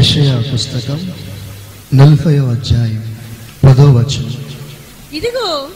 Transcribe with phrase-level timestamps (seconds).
[0.00, 1.12] యెషయా పుస్తకం
[1.94, 3.16] నలభై అధ్యాయం
[3.64, 4.44] పదో వచనం.
[5.12, 5.68] ఇదిగో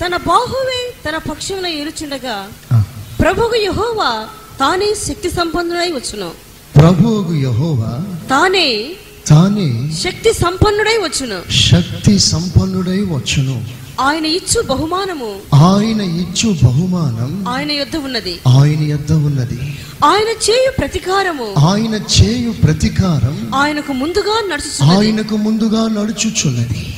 [0.00, 2.84] తన బాహువే తన పక్షమున ఏలుచుండగా ఆ.
[3.20, 4.28] ప్రభువు యెహోవా
[4.60, 6.30] తానే శక్తి సంపన్నుడై వచ్చును.
[6.76, 8.90] ప్రభువుకు యహోవా తానే
[9.26, 11.52] తానే శక్తి సంపన్నుడై వచ్చును.
[11.52, 13.83] శక్తి సంపన్నుడై వచ్చును.
[14.00, 15.56] ఆయన ఇచ్చు బహుమానము.
[15.56, 17.44] ఆయన ఇచ్చు బహుమానం.
[17.48, 18.40] ఆయన యొద్ద ఉన్నది.
[18.48, 19.78] ఆయన యొద్ద ఉన్నది.
[20.04, 21.54] ఆయన చేయు ప్రతికారము.
[21.58, 23.50] ఆయన చేయు ప్రతీకారం.
[23.54, 25.06] ఆయనకు ముందుగా నడుచుచున్నది.
[25.06, 26.94] ఆయనకు ముందుగా నడుచుచున్నది.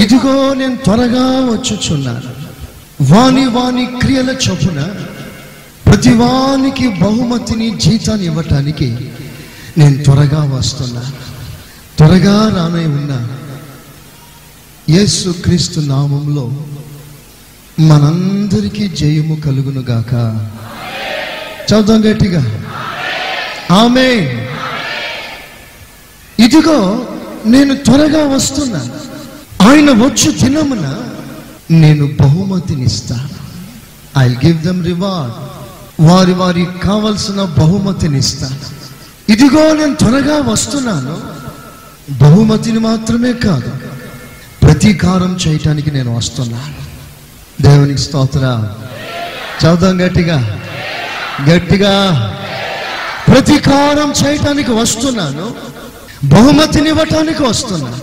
[0.00, 2.48] ఇదిగో నేను త్వరగా వచ్చుచున్నాను.
[3.12, 4.94] వాని వాని క్రియల చొప్పున
[5.86, 8.98] ప్రతి వానికి బహుమతిని జీతాన్ని ఇవ్వటానికి
[9.78, 11.38] నేను త్వరగా వస్తున్నాను
[11.96, 13.37] త్వరగా రానై ఉన్నా.
[14.90, 16.52] యేసు క్రీస్తు నామంలో
[17.80, 20.12] మనందరికీ జయము కలుగును గాక.
[21.72, 22.62] చదువు గట్టిగా.
[23.70, 24.36] ఆమె
[26.38, 27.06] ఇదిగో
[27.46, 28.94] నేను త్వరగా వస్తున్నాను
[29.68, 30.98] ఆయన వచ్చు దినమున
[31.70, 33.28] నేను బహుమతినిస్తాను.
[34.18, 35.34] ఐ గివ్ దమ్ రివార్డ్
[36.10, 38.58] వారి వారికి కావలసిన బహుమతినిస్తాను.
[39.32, 41.20] ఇదిగో నేను త్వరగా వస్తున్నాను.
[42.22, 43.87] బహుమతిని మాత్రమే కాదు
[44.78, 46.74] ప్రతీకారం చేయటానికి నేను వస్తున్నాను
[47.62, 48.68] దేవునికి స్తోత్ర
[49.64, 50.60] చదుదాం గట్టిగా.
[51.50, 52.34] గట్టిగా.
[53.28, 55.54] ప్రతీకారం చేయటానికి వస్తున్నాను.
[56.24, 57.96] బహుమతినివ్వటానికి వస్తున్నాను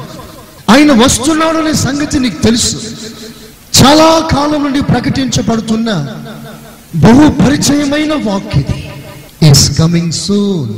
[0.72, 2.78] ఆయన వస్తున్నాడు అనే సంగతి నీకు తెలుసు.
[3.84, 6.08] చాలా కాలం నుండి ప్రకటించబడుతున్న
[6.96, 8.90] బహు పరిచయమైన వాక్ ఇది.
[9.50, 10.74] ఈస్ కమింగ్ సూన్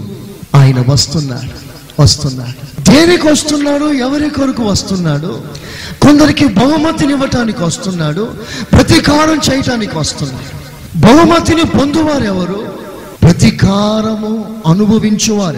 [0.56, 1.68] ఆయన వస్తున్నాడు.
[2.02, 2.68] వస్తున్నాడు.
[2.82, 3.86] దేనికి వస్తున్నాడు?
[3.86, 5.67] ఎవరి కొరకు వస్తున్నాడు?
[6.02, 8.34] కొందరికి బహుమతిని ఇవ్వటానికి వస్తున్నాడు
[8.72, 10.68] ప్రతీకారం చేయటానికి వస్తున్నాడు.
[10.98, 12.74] బహుమతిని పొందువారు ఎవరు
[13.22, 15.58] ప్రతీకారము అనుభవించువారు.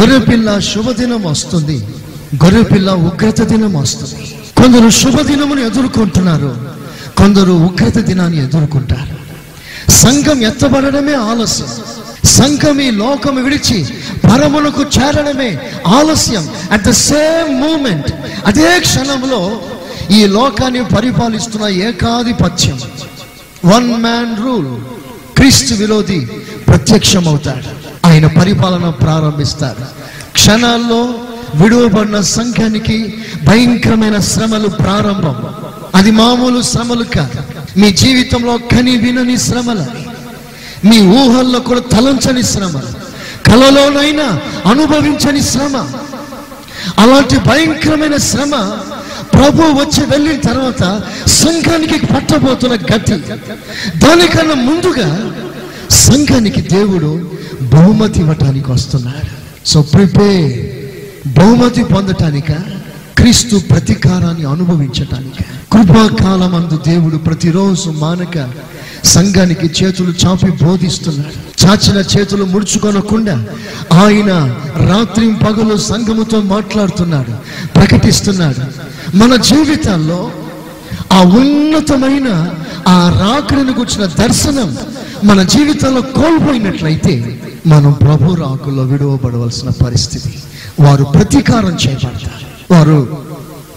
[0.00, 1.88] గొర్రెపిల్ల శుభదినం వస్తుంది.
[2.44, 4.38] గొర్రెపిల్ల ఉగ్రత దినం వస్తుంది.
[4.56, 6.56] కొందరు శుభదినమును ఎదుర్కొంటున్నారు.
[7.18, 9.24] కొందరు ఉగ్రత దినాన్ని ఎదుర్కొంటారు.
[9.90, 11.66] సంఘం ఎత్తబడమే ఆలస్యం.
[12.24, 13.86] సంఘం ఈ లోకము విడిచి
[14.24, 16.48] పరములకు చేరడమే ఆలస్యం.
[16.70, 18.12] అట్ ద సేమ్ మూమెంట్
[18.46, 19.60] అదే క్షణంలో
[20.10, 22.80] ఈ లోకాన్ని పరిపాలిస్తున్న ఏకాధిపత్యం.
[23.64, 24.84] వన్ మ్యాన్ రూల్
[25.36, 26.20] క్రీస్తు విరోధి
[26.66, 27.84] ప్రత్యక్షమవుతాడు.
[28.06, 29.84] ఆయన పరిపాలన ప్రారంభిస్తాడు.
[30.32, 31.14] క్షణాల్లో
[31.54, 33.14] విడువబడిన సంఘానికి
[33.44, 35.54] భయంకరమైన శ్రమలు ప్రారంభం.
[35.94, 37.42] అది మామూలు శ్రమలు కాదు.
[37.78, 40.13] మీ జీవితంలో కని వినని శ్రమలు.
[40.84, 42.80] మీ ఊహల్లో కూడా తలంచని శ్రమ
[43.46, 44.40] కలలోనైనా
[44.70, 45.76] అనుభవించని శ్రమ
[46.98, 48.50] అలాంటి భయంకరమైన శ్రమ
[49.34, 53.16] ప్రభు వచ్చి వెళ్ళిన తర్వాత సంఘానికి పట్టబోతున్న గతి.
[53.98, 55.32] దానికన్నా ముందుగా
[55.90, 57.30] సంఘానికి దేవుడు
[57.62, 59.26] బహుమతి ఇవ్వటానికి వస్తున్నాడు.
[59.68, 60.52] సో ప్రిపేర్
[61.38, 62.52] బహుమతి పొందటానిక
[63.18, 65.40] క్రీస్తు ప్రతీకారాన్ని అనుభవించటానిక.
[65.72, 68.36] కృపాకాలమందు దేవుడు ప్రతిరోజు మానక
[69.04, 71.66] సంఘానికి చేతులు చాపి బోధిస్తున్నాడు.
[71.66, 73.44] చాచిన చేతులు ముడుచుకొనకుండా
[73.92, 74.56] ఆయన
[74.88, 77.30] రాత్రి పగలు సంఘముతో మాట్లాడుతున్నాడు
[77.68, 78.60] ప్రకటిస్తున్నాడు.
[79.16, 80.30] మన జీవితాల్లో
[81.12, 82.50] ఆ ఉన్నతమైన
[82.88, 84.76] ఆ రాకడను కూర్చున్న దర్శనం
[85.24, 90.34] మన జీవితంలో కోల్పోయినట్లయితే మనం ప్రభు రాకుల్లో విడవబడవలసిన పరిస్థితి.
[90.80, 92.74] వారు ప్రతీకారం చేయబడతారు.
[92.74, 93.18] వారు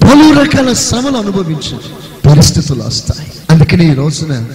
[0.01, 3.31] పలు రకాల శ్రమలు అనుభవించారు పరిస్థితులు వస్తాయి.
[3.49, 4.45] అందుకని ఈ రోజున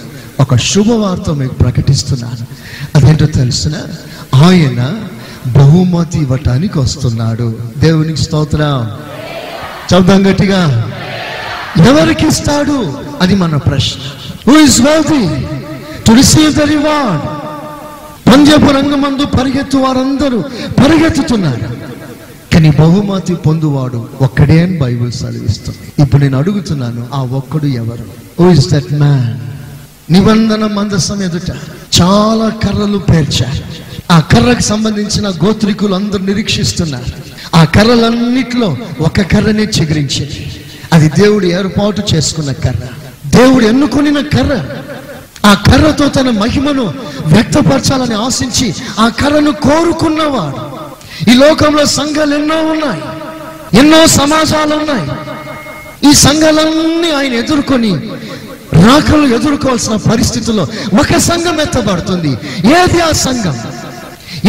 [0.43, 2.47] ఒక శుభవార్త మీకు ప్రకటిస్తున్నాను.
[2.95, 3.73] అదేంటో తెలుసిన?
[4.35, 4.95] ఆయన
[5.47, 7.57] బహుమతి ఇవ్వటానికి వస్తున్నాడు.
[7.79, 8.91] దేవునికి స్తోత్రం.
[9.95, 10.93] చదుదాం గట్టిగా.
[11.87, 12.95] ఎవరికి ఇస్తాడు?
[13.21, 14.01] అది మన ప్రశ్న.
[14.51, 15.47] Who is wealthy
[16.07, 17.27] to receive the reward
[18.33, 21.77] Punjab రంగమందు పరిగెత్తు వారందరూ పరిగెత్తుతున్నారు.
[22.55, 26.03] కానీ బహుమతి పొందువాడు ఒక్కడే అని బైబిల్ సెలవిస్తుంది.
[26.03, 28.43] ఇప్పుడు నేను అడుగుతున్నాను ఆ ఒక్కడు ఎవరు?
[28.43, 29.52] హూ ఇస్ దట్ మ్యాన్
[30.12, 31.50] నిబంధన మందస్థం ఎదుట
[32.03, 33.83] చాలా కర్రలు పేర్చారు.
[34.12, 37.05] ఆ కర్రకు సంబంధించిన గోత్రికులు అందరూ నిరీక్షిస్తున్నారు.
[37.56, 40.64] ఆ కర్రలన్నిట్లో ఒక కర్రనే చిగురించింది.
[40.93, 42.87] అది దేవుడు ఏర్పాటు చేసుకున్న కర్ర.
[43.26, 44.64] దేవుడు ఎన్నుకొనిన కర్ర.
[45.47, 46.94] ఆ కర్రతో తన మహిమను
[47.26, 50.73] వ్యక్తపరచాలని ఆశించి ఆ కర్రను కోరుకున్నవాడు.
[51.31, 53.03] ఈ లోకంలో సంఘాలు ఎన్నో ఉన్నాయి.
[53.79, 55.11] ఎన్నో సమాజాలు ఉన్నాయి.
[56.11, 58.00] ఈ సంఘాలన్నీ ఆయన ఎదుర్కొని
[58.75, 60.67] రాకలు ఎదుర్కోవాల్సిన పరిస్థితుల్లో
[61.01, 62.31] ఒక సంఘం ఎత్తబడుతుంది.
[62.67, 63.59] ఏది ఆ సంఘం?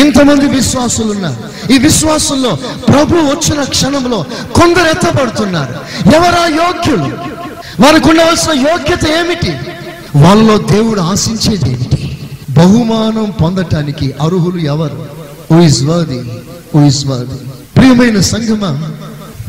[0.01, 4.25] ఇంతమంది విశ్వాసులు ఉన్నారు ఈ విశ్వాసుల్లో ప్రభు వచ్చిన క్షణంలో
[4.55, 5.75] కొందరు ఎత్తబడుతున్నారు.
[6.15, 7.17] ఎవరా యోగ్యులు?
[7.81, 9.57] వారికి ఉండవలసిన యోగ్యత ఏమిటి?
[10.15, 12.17] వాళ్ళలో దేవుడు ఆశించేది ఏమిటి?
[12.49, 15.05] బహుమానం పొందటానికి అర్హులు ఎవరు?
[15.51, 16.21] Who is worthy
[16.75, 17.07] who is
[17.77, 18.91] ప్రియమైన సంఘమా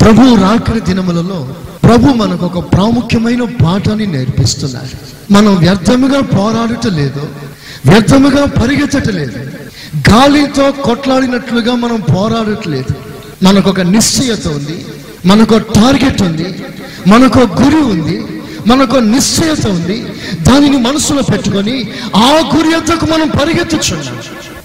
[0.01, 1.55] ప్రభు రాకడ దినములలో
[1.85, 4.97] ప్రభు మనకు ఒక ప్రాముఖ్యమైన పాఠాన్ని నేర్పిస్తున్నారు
[5.31, 7.29] మనం వ్యర్థముగా పోరాడటం లేదు
[7.87, 9.39] వ్యర్థముగా పరిగెత్తటలేదు
[10.11, 12.95] గాలితో కొట్లాడినట్లుగా మనం పోరాడట్లేదు.
[13.43, 14.87] మనకు ఒక నిశ్చయత ఉంది
[15.27, 16.65] మనకు టార్గెట్ ఉంది
[17.07, 18.25] మనకు గురి ఉంది
[18.67, 20.05] మనకు నిశ్చయత ఉంది.
[20.43, 22.69] దానిని మనసులో పెట్టుకొని ఆ గురి
[23.13, 23.97] మనం పరిగెత్తచ్చు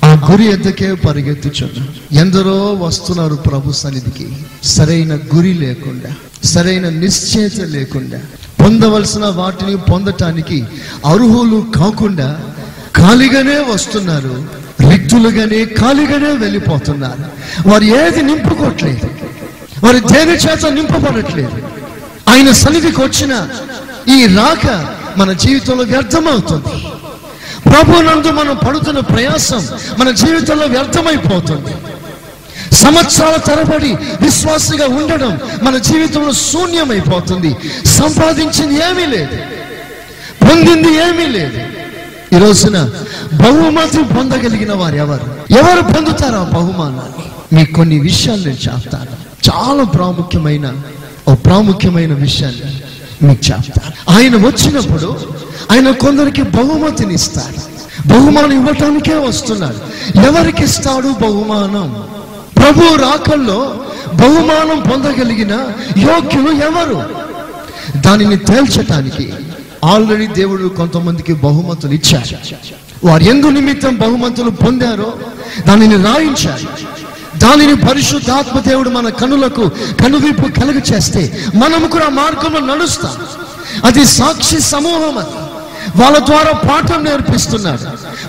[0.04, 4.28] ఆ గురి ఎద్దకే పరిగెత్తుచున్నాం ఎందరో వస్తున్నారు ప్రభు సన్నిధికి.
[4.64, 6.12] సరైన గురి లేకుండా
[6.44, 8.20] సరైన నిశ్చయత లేకుండా
[8.64, 10.66] పొందవలసిన వాటిని పొందటానికి
[11.06, 12.40] అర్హులు కాకుండా
[12.96, 14.46] ఖాళీగానే వస్తున్నారు
[14.90, 17.24] రిక్తులుగానే ఖాళీగానే వెళ్ళిపోతున్నారు.
[17.70, 19.10] వారు ఏది నింపుకోవట్లేదు.
[19.86, 21.58] వారి దేని చేత నింపబడట్లేదు.
[22.30, 23.48] ఆయన సన్నిధికి వచ్చిన
[24.16, 24.66] ఈ రాక
[25.18, 26.86] మన జీవితంలో వ్యర్థమవుతుంది
[27.66, 29.68] ప్రభు నందు మనం పడుతున్న ప్రయాసం
[30.00, 31.76] మన జీవితంలో వ్యర్థమైపోతుంది.
[32.76, 37.56] సంవత్సరాల తరబడి విశ్వాసగా ఉండడం మన జీవితంలో శూన్యమైపోతుంది.
[37.86, 39.38] సంపాదించింది ఏమీ లేదు.
[40.42, 41.60] పొందింది ఏమీ లేదు.
[42.36, 42.90] ఈ రోజున
[43.34, 45.54] బహుమతి పొందగలిగిన వారు ఎవరు?
[45.58, 47.56] ఎవరు పొందుతారు ఆ బహుమానాన్ని?
[47.56, 49.30] మీకు కొన్ని విషయాలు నేను చెప్తాను.
[49.50, 50.74] చాలా ప్రాముఖ్యమైన
[51.28, 52.82] ఓ ప్రాముఖ్యమైన విషయాన్ని
[53.24, 55.20] మీకు చెప్తారు ఆయన వచ్చినప్పుడు
[55.72, 57.80] ఆయన కొందరికి బహుమతిని ఇస్తాడు.
[58.08, 59.80] బహుమానం ఇవ్వటానికే వస్తున్నాడు.
[60.28, 62.04] ఎవరికి ఇస్తాడు బహుమానం?
[62.56, 63.76] ప్రభు రాకల్లో
[64.14, 65.52] బహుమానం పొందగలిగిన
[65.98, 67.04] యోగ్యులు ఎవరు?
[68.02, 69.34] దానిని తేల్చటానికి
[69.84, 72.56] ఆల్రెడీ దేవుడు కొంతమందికి బహుమతులు ఇచ్చారు.
[73.08, 75.14] వారు ఎందు నిమిత్తం బహుమతులు పొందారో
[75.68, 76.99] దానిని రాయించారు.
[77.42, 79.72] దానిని పరిశుద్ధాత్మ దేవుడు మన కనులకు
[80.04, 83.12] కనువిప్పు కలుగు చేస్తే మనము కూడా మార్గంలో నడుస్తాం.
[83.86, 85.50] అది సాక్షి సమూహం అది.
[86.04, 87.84] వాళ్ళ ద్వారా పాఠం నేర్పిస్తున్నారు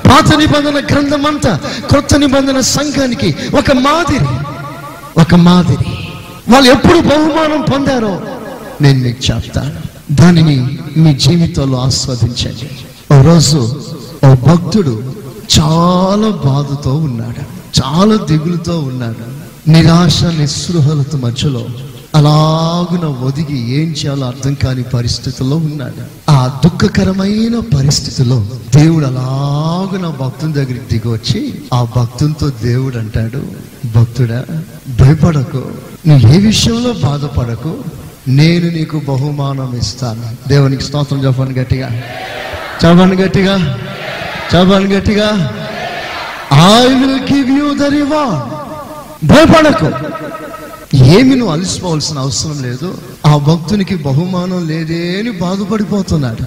[0.08, 1.60] పాత నిబంధన గ్రంథం అంతా
[1.94, 4.26] కొత్త నిబంధన సంఘానికి ఒక మాదిరి
[5.20, 5.84] ఒక మాదిరి.
[6.52, 8.20] వాళ్ళు ఎప్పుడు బహుమానం పొందారో
[8.80, 9.72] నేను మీకు చెప్తాను.
[10.12, 12.70] దానిని మీ జీవితంలో ఆస్వాదించండి.
[13.14, 13.80] ఓ రోజు
[14.24, 15.14] ఓ భక్తుడు
[15.60, 17.59] చాలా బాధతో ఉన్నాడు.
[17.84, 19.50] చాలా దిగులుతో ఉన్నాడు.
[19.70, 21.66] నిరాశ నిస్పృహలత మధ్యలో
[22.14, 26.30] అలాగున ఒదిగి ఏం చేయాలో అర్థం కాని పరిస్థితుల్లో ఉన్నాడు.
[26.30, 28.46] ఆ దుఃఖకరమైన పరిస్థితిలో
[28.76, 33.42] దేవుడు అలాగున భక్తుని దగ్గరికి దిగొచ్చి వచ్చి ఆ భక్తునితో దేవుడు అంటాడు
[33.96, 34.44] భక్తుడా
[35.00, 35.64] భయపడకు.
[36.06, 37.78] నువ్వు ఏ విషయంలో బాధపడకు.
[38.28, 40.48] నేను నీకు బహుమానం ఇస్తాను.
[40.48, 41.88] దేవునికి స్తోత్రం చెప్పండి గట్టిగా.
[42.84, 43.78] చెప్పండి గట్టిగా.
[44.56, 45.50] చెప్పండి గట్టిగా.
[46.52, 48.60] I will give you the reward
[49.26, 49.88] భయపడకు.
[50.96, 52.98] ఏమి నువ్వు అలసిపోవాల్సిన అవసరం లేదు.
[53.26, 56.42] ఆ భక్తునికి బహుమానం లేదే అని బాధపడిపోతున్నాడు.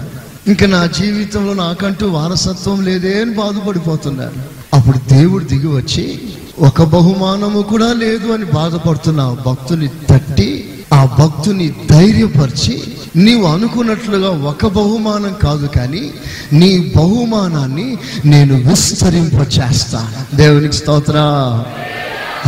[0.50, 4.38] ఇంకా నా జీవితంలో నాకంటూ వారసత్వం లేదే అని బాధపడిపోతున్నాడు.
[4.76, 6.18] అప్పుడు దేవుడు దిగి వచ్చి
[6.58, 12.82] ఒక బహుమానము కూడా లేదు అని బాధపడుతున్న ఆ భక్తుని తట్టి ఆ భక్తుని ధైర్యపరిచి
[13.16, 16.14] నీవు అనుకున్నట్లుగా ఒక బహుమానం కాదు కానీ
[16.52, 21.14] నీ బహుమానాన్ని నేను విస్తరింప చేస్తాను దేవునికి స్తోత్ర.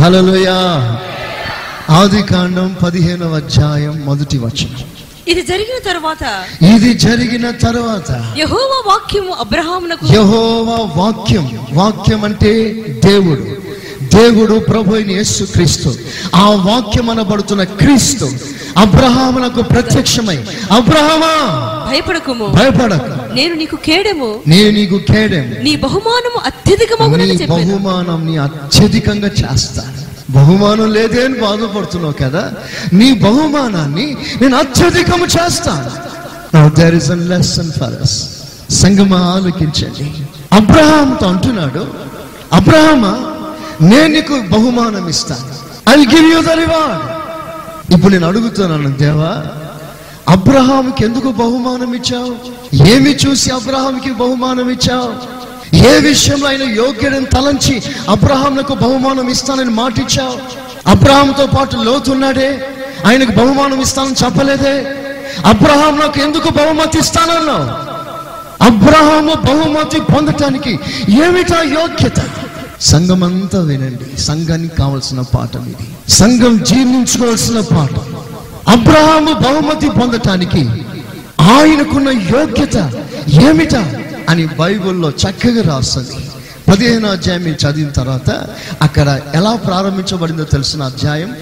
[0.01, 0.57] హలోయా
[1.89, 4.81] ఆది కాండం పదిహేనవ అధ్యాయం మొదటి వచనం.
[5.27, 12.73] ఇది జరిగిన తరువాత ఇది జరిగిన తర్వాత యెహోవా వాక్యము అబ్రహామునకు యహోవా వాక్యం వాక్యం అంటే
[13.05, 13.56] దేవుడు.
[14.13, 15.95] దేవుడు ప్రభు అయిన యేసు క్రీస్తు.
[16.35, 18.29] ఆ వాక్యం అనబడుతున్న క్రీస్తు
[18.77, 20.37] అబ్రహామునకు ప్రత్యక్షమై
[20.71, 21.57] అబ్రహమా
[21.89, 22.45] భయపడకుము.
[22.45, 23.33] భయపడకు.
[23.33, 24.39] నేను నీకు కేడము.
[24.47, 27.77] నేను నీకు కేడెం నీ బహుమానము అత్యధికమగునని చెప్పాను.
[27.77, 30.07] బహుమానం నీ అత్యధికంగా చేస్తాను.
[30.31, 32.51] బహుమానం లేదే అని బాధపడుతున్నావు కదా?
[32.93, 36.07] నీ బహుమానాన్ని నేను అత్యధికము చేస్తాను.
[36.75, 38.23] There is an lesson for us
[38.71, 40.11] సంగమ ఆలోకించండి.
[40.53, 41.87] అబ్రహాంతో అంటున్నాడు
[42.53, 43.36] అబ్రహమా
[43.89, 45.53] నేను నీకు బహుమానం ఇస్తాను
[45.89, 47.01] I give you the reward
[47.93, 49.31] ఇప్పుడు నేను అడుగుతున్నాను దేవా
[50.27, 52.31] అబ్రహాంకి ఎందుకు బహుమానం ఇచ్చావు
[52.93, 55.11] ఏమి చూసి అబ్రహాంకి బహుమానం ఇచ్చావు
[55.87, 57.75] ఏ విషయంలో ఆయన యోగ్యుడని తలంచి
[58.09, 60.35] అబ్రహాంకు బహుమానం ఇస్తానని మాటిచ్చావు?
[60.93, 62.49] అబ్రహాంతో పాటు లోతున్నాడే
[63.05, 64.75] ఆయనకు బహుమానం ఇస్తానని చెప్పలేదే?
[65.45, 67.65] అబ్రహాం నాకు ఎందుకు బహుమతి ఇస్తానన్నావు
[68.67, 70.73] అబ్రహాము బహుమతి పొందటానికి
[71.23, 72.19] ఏమిటా యోగ్యత?
[72.81, 74.21] సంఘమంతా వినండి.
[74.21, 76.11] సంఘానికి కావలసిన పాఠం ఇది.
[76.11, 78.17] సంఘం జీర్ణించుకోవాల్సిన పాఠం.
[78.67, 80.69] అబ్రహాము బహుమతి పొందటానికి
[81.41, 82.91] ఆయనకున్న యోగ్యత
[83.43, 86.29] ఏమిటా అని బైబిల్లో చక్కగా రాస్తుంది.
[86.71, 88.47] పదిహేను అధ్యాయం మీరు చదివిన తర్వాత
[88.81, 91.35] అక్కడ ఎలా ప్రారంభించబడిందో తెలిసిన అధ్యాయం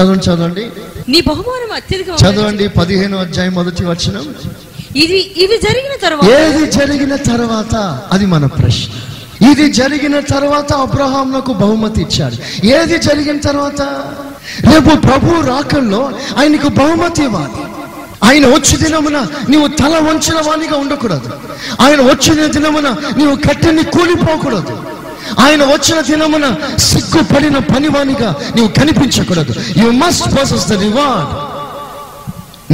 [0.00, 0.66] చదవండి చదవండి.
[1.08, 4.34] నీ బహుమానం అత్యధికం చదవండి పదిహేను అధ్యాయం మొదటి వచనం.
[4.96, 9.09] ఇది ఇవి జరిగిన తరువాత ఏది జరిగిన తర్వాత అది మన ప్రశ్న.
[9.50, 12.66] ఇది జరిగిన తర్వాత అబ్రహాంలకు బహుమతి ఇచ్చాడు.
[12.66, 13.82] ఏది జరిగిన తర్వాత?
[14.72, 17.62] రేపు ప్రభు రాకల్లో ఆయనకు బహుమతి ఇవ్వాలి.
[18.24, 21.30] ఆయన వచ్చి దినమున నీవు తల వంచిన వానిగా ఉండకూడదు.
[21.80, 24.82] ఆయన వచ్చిన దినమున నీవు కట్టెని కూలిపోకూడదు.
[25.38, 29.54] ఆయన వచ్చిన దినమున సిగ్గుపడిన పనివానిగా నీవు కనిపించకూడదు.
[29.76, 31.50] You must process the reward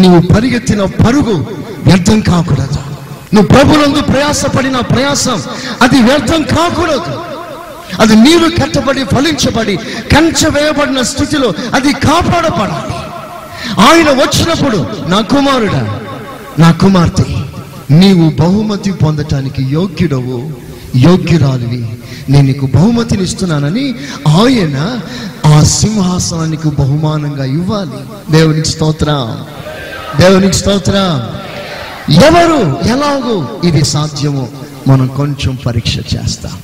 [0.00, 1.46] నీవు పరిగెత్తిన పరుగు
[1.87, 2.95] వ్యర్థం కాకూడదు.
[3.35, 5.42] నువ్వు ప్రభులందు ప్రయాసపడిన ప్రయాసం
[5.83, 7.21] అది వ్యర్థం కాకూడదు.
[8.00, 9.76] అది నీరు కట్టబడి ఫలించబడి
[10.12, 12.95] కంచె వేయబడిన స్థితిలో అది కాపాడబడాలి.
[13.88, 16.00] ఆయన వచ్చినప్పుడు నా కుమారుడా
[16.59, 17.25] నా కుమార్తె
[17.90, 20.50] నీవు బహుమతి పొందటానికి యోగ్యుడవు
[20.97, 21.88] యోగ్యురాలివి.
[22.28, 23.95] నేను నీకు బహుమతిని ఇస్తున్నానని
[24.28, 25.00] ఆయన
[25.47, 28.33] ఆ సింహాసనానికి బహుమానంగా ఇవ్వాలి.
[28.33, 29.45] దేవునికి స్తోత్రం.
[30.21, 31.45] దేవునికి స్తోత్రం.
[32.10, 32.88] ఎవరు?
[32.88, 34.48] ఎలాగో ఇది సాధ్యమో
[34.88, 36.58] మనం కొంచెం పరీక్ష చేస్తాం.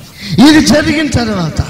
[0.49, 1.63] ఇది జరిగిన తర్వాత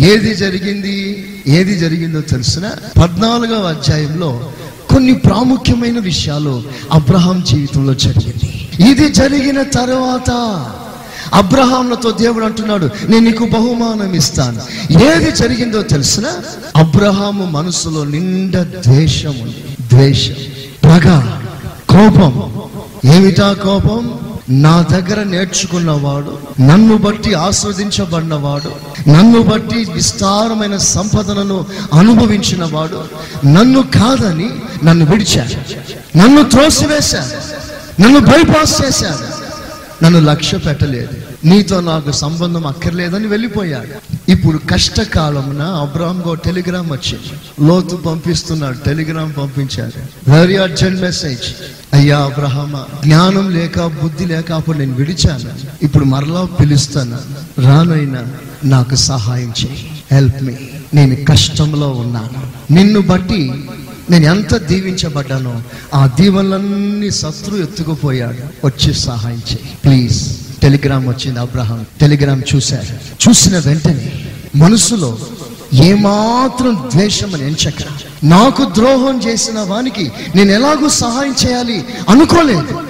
[0.00, 1.26] ఏది జరిగింది?
[1.46, 2.70] ఏది జరిగిందో తెలిసిన
[3.00, 4.52] పద్నాలుగవ అధ్యాయంలో
[4.90, 8.68] కొన్ని ప్రాముఖ్యమైన విషయాలు అబ్రహాం జీవితంలో జరిగింది.
[8.90, 10.30] ఇది జరిగిన తర్వాత
[11.34, 14.60] అబ్రహాంలతో దేవుడు అంటున్నాడు నేను నీకు బహుమానం ఇస్తాను.
[15.04, 16.26] ఏది జరిగిందో తెలిసిన
[16.76, 19.76] అబ్రహాము మనసులో నిండా ద్వేషం ఉంది.
[19.90, 20.34] ద్వేషం
[20.84, 21.20] పగ
[21.88, 22.52] కోపం
[23.04, 24.20] ఏమిటా కోపం?
[24.48, 28.70] నా దగ్గర నేర్చుకున్నవాడు నన్ను బట్టి ఆస్వాదించబడినవాడు
[29.08, 33.02] నన్ను బట్టి విస్తారమైన సంపదలను అనుభవించిన వాడు
[33.46, 34.48] నన్ను కాదని
[34.84, 35.56] నన్ను విడిచాడు
[36.18, 37.36] నన్ను త్రోసివేశాడు
[38.02, 39.26] నన్ను బైపాస్ చేశాడు
[40.04, 44.19] నన్ను లక్ష్య పెట్టలేదు నీతో నాకు సంబంధం అక్కర్లేదని వెళ్ళిపోయాడు.
[44.30, 47.66] ఇప్పుడు కష్టకాలమున అబ్రామ్గా టెలిగ్రామ్ వచ్చింది.
[47.66, 51.46] లోతు పంపిస్తున్నాడు టెలిగ్రామ్ పంపించారు వెరీ అర్జెంట్ మెసేజ్
[51.94, 55.50] అయ్యా అబ్రహమ జ్ఞానం లేక బుద్ధి లేక అప్పుడు నేను విడిచాను.
[55.82, 57.18] ఇప్పుడు మరలా పిలుస్తాను.
[57.60, 58.26] రానైనా
[58.64, 59.90] నాకు సహాయం చేయి.
[60.12, 60.54] హెల్ప్ మీ
[60.94, 62.72] నేను కష్టంలో ఉన్నాను.
[62.72, 63.64] నిన్ను బట్టి
[64.10, 65.62] నేను ఎంత దీవించబడ్డానో
[65.94, 68.66] ఆ దీవెనలన్నీ శత్రు ఎత్తుకుపోయాడు.
[68.66, 69.70] వచ్చి సహాయం చేయి.
[69.84, 70.20] ప్లీజ్
[70.62, 71.86] టెలిగ్రామ్ వచ్చింది అబ్రహాం.
[72.00, 73.28] టెలిగ్రామ్ చూశారు.
[73.28, 74.24] చూసిన వెంటనే
[74.56, 75.18] మనసులో
[75.74, 77.74] ఏమాత్రం ద్వేషం అని ఎంచక
[78.24, 81.84] నాకు ద్రోహం చేసిన వానికి నేను ఎలాగూ సహాయం చేయాలి?
[82.08, 82.80] అనుకోలేదు.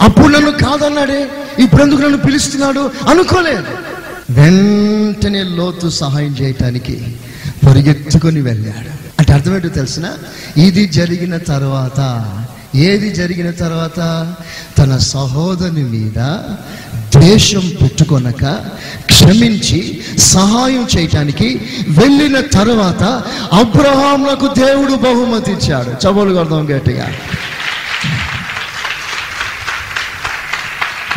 [0.00, 1.30] అప్పుడు నన్ను కాదన్నాడే?
[1.58, 2.90] ఇప్పుడు ఎందుకు నన్ను పిలుస్తున్నాడు?
[3.08, 3.64] అనుకోలేదు.
[4.30, 7.16] వెంటనే లోతు సహాయం చేయటానికి
[7.66, 8.90] పరిగెత్తుకొని వెళ్ళాడు.
[9.18, 10.10] అంటే అర్థమేంటో తెలిసిన?
[10.56, 12.30] ఇది జరిగిన తర్వాత
[12.74, 14.34] ఏది జరిగిన తర్వాత
[14.78, 16.18] తన సహోదరుని మీద
[17.14, 18.44] ద్వేషం పెట్టుకొనక
[19.06, 23.02] క్షమించి సహాయం చేయటానికి వెళ్ళిన తర్వాత
[23.52, 27.06] అబ్రహాంలకు దేవుడు బహుమతి ఇచ్చాడు చబోలు కొడదాం గట్టిగా.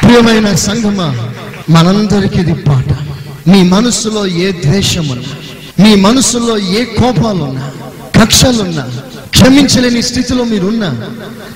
[0.04, 1.30] ప్రియమైన సంగమా
[1.70, 2.90] మనందరికీ ఇది పాట.
[3.50, 5.34] మీ మనసులో ఏ ద్వేషమున్నా
[5.84, 7.72] మీ మనసులో ఏ కోపాలున్నా
[8.22, 8.90] కక్షలున్నా
[9.30, 10.90] క్షమించలేని స్థితిలో మీరున్నా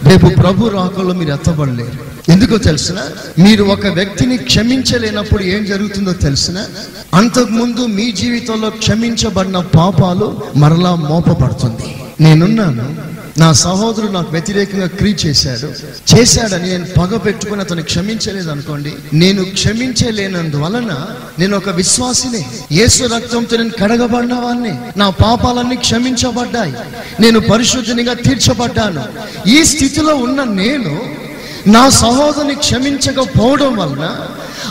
[0.03, 2.10] రేపు ప్రభు రాకల్లో మీరు ఎత్తబడలేరు.
[2.31, 2.99] ఎందుకో తెలిసిన?
[3.39, 6.65] మీరు ఒక వ్యక్తిని క్షమించలేనప్పుడు ఏం జరుగుతుందో తెలిసిన?
[7.13, 11.95] అంతకుముందు మీ జీవితంలో క్షమించబడిన పాపాలు మరలా మోపబడుతుంది.
[12.23, 13.11] నేనున్నాను.
[13.39, 15.67] నా సహోదరుడు నాకు వ్యతిరేకంగా క్రీ చేశాడు.
[16.15, 21.05] చేశాడని నేను పగ పెట్టుకుని అతను క్షమించలేదు అనుకోండి నేను క్షమించలేనందువలన
[21.39, 22.45] నేను ఒక విశ్వాసిని.
[22.71, 26.73] యేసు రక్తంతో నేను కడగబడిన వాడిని నా పాపాలన్నీ క్షమించబడ్డాయి.
[27.19, 29.03] నేను పరిశుద్ధినిగా తీర్చబడ్డాను.
[29.49, 31.20] ఈ స్థితిలో ఉన్న నేను
[31.65, 34.05] నా సహోదరుని క్షమించకపోవడం వలన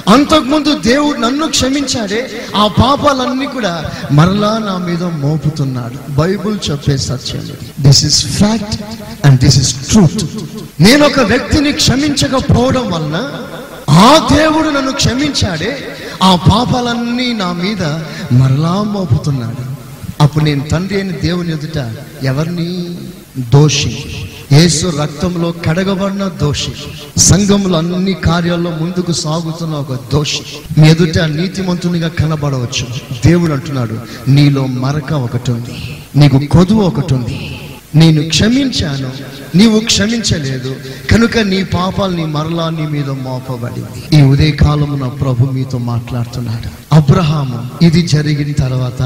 [0.08, 5.94] అంతకుముందు దేవుడు నన్ను క్షమించాడే ఆ పాపాలన్నీ కూడా మరలా నా మీద మోపుతున్నాడు.
[6.10, 8.82] బైబుల్ చెప్పే సత్యం this is fact
[9.26, 10.24] and this is truth
[10.80, 13.30] నేను ఒక వ్యక్తిని క్షమించకపోవడం వలన
[13.88, 17.82] ఆ దేవుడు నన్ను క్షమించాడే ఆ పాపాలన్నీ నా మీద
[18.32, 19.62] మరలా మోపుతున్నాడు.
[20.20, 21.78] అప్పుడు నేను తండ్రి అయిన దేవుని ఎదుట
[22.22, 22.96] ఎవరిని
[23.38, 24.19] దోషి
[24.52, 26.72] యేసు రక్తంలో కడగబడిన దోషి.
[27.20, 30.40] సంఘంలో అన్ని కార్యాల్లో ముందుకు సాగుతున్న ఒక దోషి.
[30.80, 32.86] మీ ఎదుట నీతిమంతునిగా కనబడవచ్చు.
[33.26, 37.60] దేవుడు అంటున్నాడు నీలో మరక ఒకటి ఉంది నీకు కొదువు ఒకటి ఉంది
[37.94, 39.10] నేను క్షమించాను.
[39.56, 40.76] నీవు క్షమించలేదు.
[41.10, 44.18] కనుక నీ పాపాలు నీ మరలా నీ మీద మోపబడింది.
[44.18, 49.02] ఈ ఉదయకాలము నా ప్రభు మీతో మాట్లాడుతున్నాడు అబ్రహాము ఇది జరిగిన తర్వాత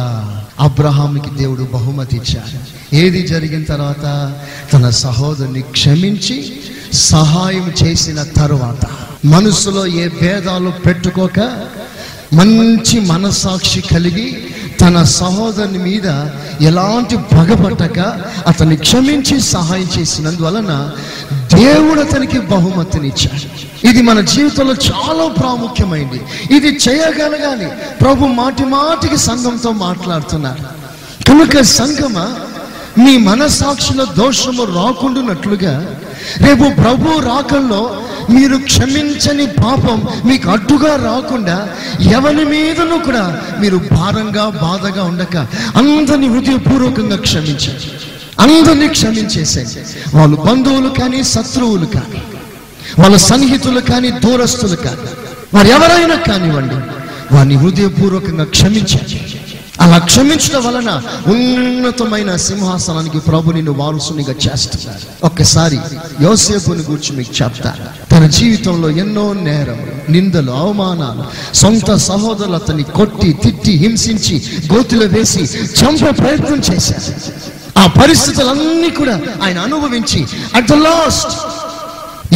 [0.61, 2.75] అబ్రహాంకి దేవుడు బహుమతి ఇచ్చాడు.
[2.97, 4.35] ఏది జరిగిన తర్వాత
[4.73, 6.61] తన సహోదరుని క్షమించి
[6.93, 8.87] సహాయం చేసిన తరువాత
[9.27, 11.41] మనసులో ఏ భేదాలు పెట్టుకోక
[12.33, 14.45] మంచి మనసాక్షి కలిగి
[14.81, 16.07] తన సహోదరుని మీద
[16.65, 17.99] ఎలాంటి పగపట్టక
[18.47, 20.91] అతన్ని క్షమించి సహాయం చేసినందువలన
[21.33, 23.64] దేవుడు అతనికి బహుమతినిచ్చాడు.
[23.85, 26.21] ఇది మన జీవితంలో చాలా ప్రాముఖ్యమైంది.
[26.57, 27.69] ఇది చేయగలగాలి.
[28.01, 30.85] ప్రభు మాటి మాటికి సంఘంతో మాట్లాడుతున్నారు.
[31.29, 32.35] కనుక సంఘమ
[33.05, 36.01] మీ మనసాక్షిలో దోషము రాకుండానట్లుగా
[36.37, 41.69] రేపు ప్రభు రాకల్లో మీరు క్షమించని పాపం మీకు అడ్డుగా రాకుండా
[42.13, 45.37] ఎవరి మీదను కూడా మీరు భారంగా బాధగా ఉండక
[45.77, 47.91] అందరిని హృదయపూర్వకంగా క్షమించండి.
[48.41, 50.17] అందరినీ క్షమించేసేయండి.
[50.17, 52.23] వాళ్ళు బంధువులు కానీ శత్రువులు కానీ.
[52.99, 55.09] వాళ్ళ సన్నిహితులు కానీ దూరస్తులు కానీ
[55.55, 56.79] వారు ఎవరైనా కానివ్వండి
[57.35, 59.19] వారిని హృదయపూర్వకంగా క్షమించండి.
[59.85, 60.91] అలా క్షమించడం వలన
[61.33, 65.07] ఉన్నతమైన సింహాసనానికి ప్రభు నిన్ను వారసునిగా చేస్తున్నారు.
[65.29, 65.79] ఒక్కసారి
[66.23, 69.81] యోసేపుని గురించి మీకు చెప్తాను తన జీవితంలో ఎన్నో నేరం
[70.15, 71.25] నిందలు అవమానాలు
[71.63, 74.37] సొంత సహోదరులు అతన్ని కొట్టి తిట్టి హింసించి
[74.73, 75.43] గోతులు వేసి
[75.81, 77.13] చంపే ప్రయత్నం చేశారు.
[77.83, 80.21] ఆ పరిస్థితులన్నీ కూడా ఆయన అనుభవించి
[80.55, 81.33] అట్ ద లాస్ట్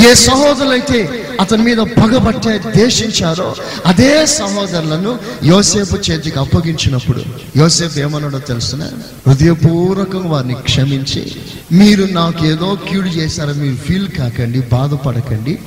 [0.06, 0.98] ఏ సహోదరులైతే
[1.40, 7.22] అతని మీద పగబట్టే దేశించారో అదే సహోదరులను యోసేపు చేతికి అప్పగించినప్పుడు
[7.56, 8.82] యోసేపు ఏమన్నాడో తెలుసిన?
[9.26, 11.22] హృదయపూర్వకంగా వారిని క్షమించి
[11.72, 15.58] మీరు నాకు ఏదో క్యూడ్ చేశారో మీరు ఫీల్ కాకండి బాధపడకండి.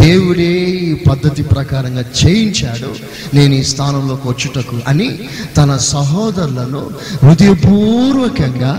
[0.00, 0.50] దేవుడే
[0.90, 2.90] ఈ పద్ధతి ప్రకారంగా చేయించాడు
[3.34, 5.08] నేను ఈ స్థానంలోకి వచ్చుటకు అని
[5.56, 6.90] తన సహోదరులను
[7.24, 8.72] హృదయపూర్వకంగా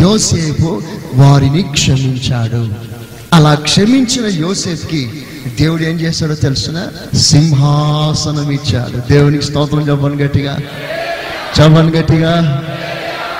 [0.00, 0.82] యోసేపు
[1.14, 2.62] వారిని క్షమించాడు.
[3.32, 5.26] అలా క్షమించిన యోసేఫ్కి
[5.60, 6.86] దేవుడు ఏం చేశాడో తెలుసిన?
[7.16, 9.12] సింహాసనం ఇచ్చాడు.
[9.12, 10.58] దేవునికి స్తోత్రం చెప్పను గట్టిగా.
[11.60, 12.64] చెప్పను గట్టిగా.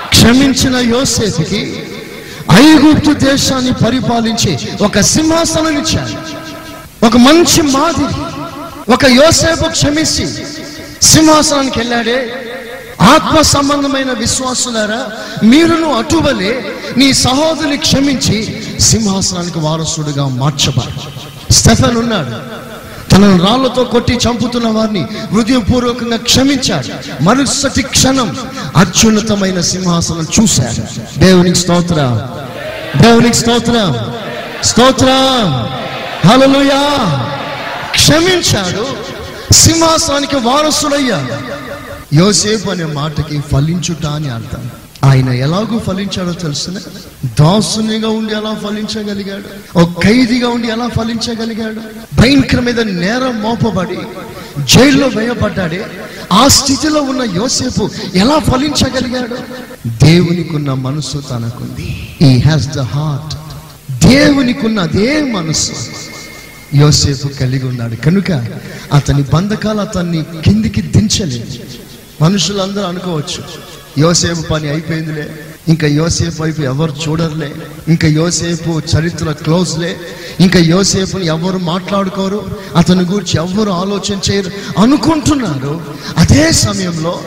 [0.09, 1.83] క్షమించిన యోసేఫ్కి
[2.51, 6.39] ఐగుప్తు దేశాన్ని పరిపాలించి ఒక సింహాసనం ఇచ్చాడు.
[7.05, 8.21] ఒక మంచి మాదిరి.
[8.91, 10.27] ఒక యోసేపు క్షమించి
[11.01, 12.31] సింహాసనానికి వెళ్ళాడే.
[13.01, 15.07] ఆత్మ సంబంధమైన విశ్వాసులారా
[15.43, 21.19] మీరును అటువలే నీ సహోదరుని క్షమించి సింహాసనానికి వారసుడుగా మార్చబారు
[21.53, 22.59] స్టెఫన్ ఉన్నాడు.
[23.11, 27.23] తనను రాళ్ళతో కొట్టి చంపుతున్న వారిని హృదయపూర్వకంగా క్షమించాడు.
[27.23, 28.37] మరుసటి క్షణం
[28.75, 31.19] అత్యున్నతమైన సింహాసనం చూశాడు.
[31.19, 32.27] దేవునికి స్తోత్ర.
[33.01, 34.03] దేవునికి స్తోత్ర.
[34.63, 35.05] స్తోత్ర.
[36.27, 37.07] హలలుయా
[37.91, 38.87] క్షమించాడు.
[39.53, 41.59] సింహాసనానికి వారసుడయ్యాడు.
[42.13, 44.69] యోసేపు అనే మాటకి ఫలించుట అని అర్థం.
[45.03, 46.73] ఆయన ఎలాగూ ఫలించాడో తెలుసిన?
[47.39, 49.79] దాసునిగా ఉండి ఎలా ఫలించగలిగాడు?
[49.79, 51.81] ఒక ఖైదీగా ఉండి ఎలా ఫలించగలిగాడు?
[52.21, 53.97] భయంకర మీద నేరం మోపబడి
[54.63, 55.85] జైల్లో వేయబడ్డాడే
[56.31, 59.37] ఆ స్థితిలో ఉన్న యోసేపు ఎలా ఫలించగలిగాడు?
[59.87, 62.07] దేవునికున్న మనసు తనకుంది.
[62.21, 63.37] ఈ హ్యాస్ ద హార్ట్
[64.07, 65.71] దేవునికున్న అదే మనసు.
[66.75, 67.95] యోసేపు కలిగి ఉన్నాడు.
[67.95, 68.31] కనుక
[68.93, 71.45] అతని బంధకాలు అతన్ని కిందికి దించలేదు.
[72.21, 73.43] మనుషులందరూ అనుకోవచ్చు.
[73.97, 75.29] యోసేపు పని అయిపోయిందిలే
[75.67, 77.51] ఇంకా యోసేపు వైపు ఎవరు చూడరులే
[77.87, 79.97] ఇంకా యోసేపు చరిత్ర క్లోజ్లే
[80.39, 85.81] ఇంకా యోసేపుని ఎవరు మాట్లాడుకోరు అతని గురించి ఎవరు ఆలోచన చేయరు అనుకుంటున్నారు.
[86.17, 87.19] అదే సమయంలో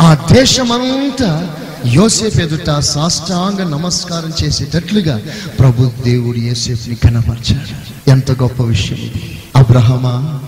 [0.00, 1.54] ఆ దేశమంతా
[1.86, 5.20] యోసేపు ఎదుట సాష్టాంగ నమస్కారం చేసేటట్లుగా
[5.58, 8.10] ప్రభు దేవుడు యోసేపుని కనపరిచాడు.
[8.10, 9.38] ఎంత గొప్ప విషయం ఇది.
[9.56, 10.40] అబ్రహమా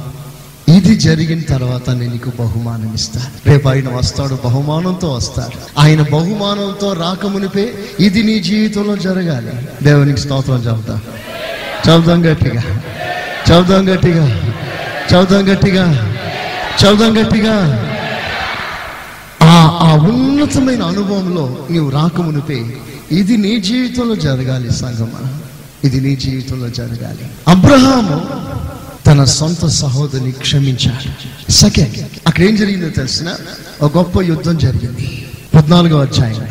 [0.70, 3.48] ఇది జరిగిన తర్వాత నేను నీకు బహుమానం ఇస్తాను.
[3.48, 5.80] రేపు ఆయన వస్తాడు బహుమానంతో వస్తాడు.
[5.80, 9.52] ఆయన బహుమానంతో రాకమునిపే ఇది నీ జీవితంలో జరగాలి.
[9.82, 11.00] దేవునికి స్తోత్రం చెబుతా.
[11.88, 12.82] చెబుదాం గట్టిగా.
[13.52, 14.42] చెబుదాం గట్టిగా.
[15.14, 16.14] చెబుదాం గట్టిగా.
[16.84, 17.86] చెబుదాం గట్టిగా.
[19.42, 22.76] ఆ ఆ ఉన్నతమైన అనుభవంలో నీవు రాకమునిపే
[23.12, 25.08] ఇది నీ జీవితంలో జరగాలి సంగమ.
[25.84, 27.30] ఇది నీ జీవితంలో జరగాలి.
[27.48, 28.40] అబ్రహాము
[29.10, 31.96] తన సొంత సహోదరిని క్షమించాడు సెకండ్
[32.26, 33.34] అక్కడ ఏం జరిగిందో తెలిసిన?
[33.82, 35.28] ఒక గొప్ప యుద్ధం జరిగింది.
[35.54, 36.44] పద్నాలుగో అధ్యాయం.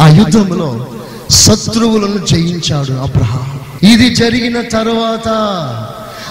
[0.00, 0.86] ఆ యుద్ధంలో
[1.30, 3.60] శత్రువులను జయించాడు అబ్రహాం.
[3.88, 5.28] ఇది జరిగిన తర్వాత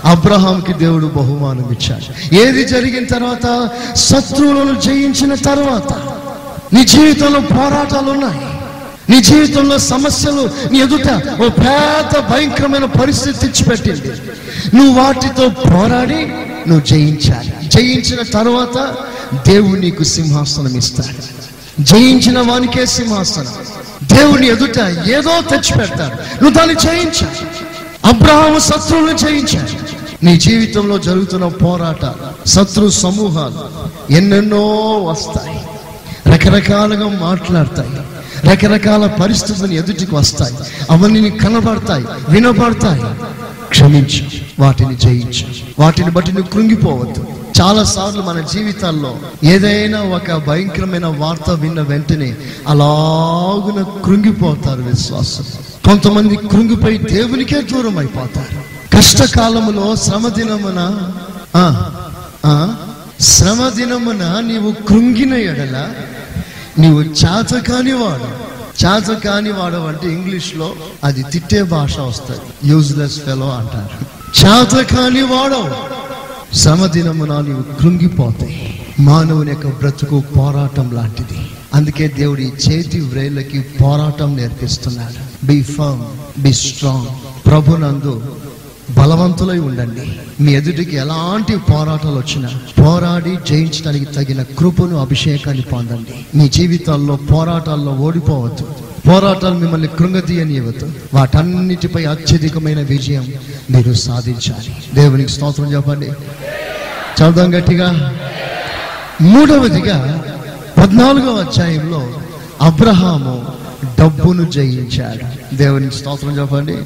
[0.05, 2.35] అబ్రహాంకి దేవుడు బహుమానం ఇచ్చాడు.
[2.35, 3.69] ఏది జరిగిన తర్వాత?
[3.95, 5.93] శత్రువులను జయించిన తర్వాత.
[6.73, 8.54] నీ జీవితంలో పోరాటాలు ఉన్నాయి.
[9.09, 14.21] నీ జీవితంలో సమస్యలు నీ ఎదుట ఓ పెద్ద భయంకరమైన పరిస్థితి తెచ్చిపెట్టింది.
[14.75, 16.25] నువ్వు వాటితో పోరాడి
[16.69, 17.67] నువ్వు జయించాలి.
[17.67, 18.95] జయించిన తర్వాత
[19.47, 21.45] దేవుడు నీకు సింహాసనం ఇస్తాడు.
[21.83, 23.47] జయించిన వానికే సింహాసనం.
[24.03, 26.43] దేవుని ఎదుట ఏదో తెచ్చిపెడతాడు.
[26.43, 27.47] నువ్వు దాన్ని జయించాలి.
[28.05, 29.79] అబ్రహాము శత్రువులను జయించాలి.
[30.23, 32.13] నీ జీవితంలో జరుగుతున్న పోరాట
[32.47, 33.59] శత్రు సమూహాలు
[34.13, 34.59] ఎన్నెన్నో
[35.03, 35.65] వస్తాయి.
[36.33, 37.89] రకరకాలుగా మాట్లాడతాయి.
[38.43, 40.55] రకరకాల పరిస్థితులు ఎదుటికి వస్తాయి.
[40.91, 43.03] అవన్నీ కనబడతాయి వినబడతాయి.
[43.69, 44.25] క్షమించు
[44.59, 45.45] వాటిని జయించు.
[45.79, 47.25] వాటిని బట్టి నువ్వు కృంగిపోవద్దు.
[47.61, 52.35] చాలా సార్లు మన జీవితాల్లో ఏదైనా ఒక భయంకరమైన వార్త విన్న వెంటనే
[52.67, 55.43] అలాగున కృంగిపోతారు విశ్వాసం.
[55.85, 61.11] కొంతమంది కృంగిపోయి దేవునికే దూరం అయిపోతారు కష్టకాలములో శ్రమ దినమున
[62.45, 62.75] ఆ,
[63.19, 65.89] శ్రమ దినమున నీవు కృంగిన ఎడల
[66.79, 68.45] నీవు చాచ కానివాడు
[69.13, 72.69] కాని వాడు అంటే ఇంగ్లీష్లో అది తిట్టే భాష వస్తుంది.
[72.69, 74.05] యూజ్లెస్ ఫెలో అంటారు.
[74.45, 75.95] చాచ కానివాడవు
[76.55, 81.37] శ్రమ సమదినమున నీవు కృంగిపోతాయి మానవుని యొక్క బ్రతుకు పోరాటం లాంటిది.
[81.73, 85.45] అందుకే దేవుడి చేతి వ్రేళ్ళకి పోరాటం నేర్పిస్తున్నాడు.
[85.45, 87.05] బి ఫర్మ్ బి స్ట్రాంగ్
[87.45, 88.23] ప్రభునందు
[88.89, 90.19] బలవంతులై ఉండండి.
[90.43, 96.37] మీ ఎదుటికి ఎలాంటి పోరాటాలు వచ్చినా పోరాడి జయించడానికి తగిన కృపను అభిషేకాన్ని పొందండి.
[96.37, 98.67] మీ జీవితాల్లో పోరాటాల్లో ఓడిపోవద్దు.
[99.07, 100.91] పోరాటాలు మిమ్మల్ని కృంగతీయనివ్వద్దు.
[101.13, 103.33] వాటన్నిటిపై అత్యధికమైన విజయం
[103.71, 104.75] మీరు సాధించాలి.
[104.93, 106.05] దేవునికి స్తోత్రం చెప్పండి.
[107.21, 108.15] చదుదాం గట్టిగా.
[109.21, 110.23] మూడవదిగా
[110.77, 112.07] పద్నాలుగవ అధ్యాయంలో
[112.61, 113.47] అబ్రహాము
[113.99, 115.55] డబ్బును జయించాడు.
[115.55, 116.77] దేవునికి స్తోత్రం చెప్పండి.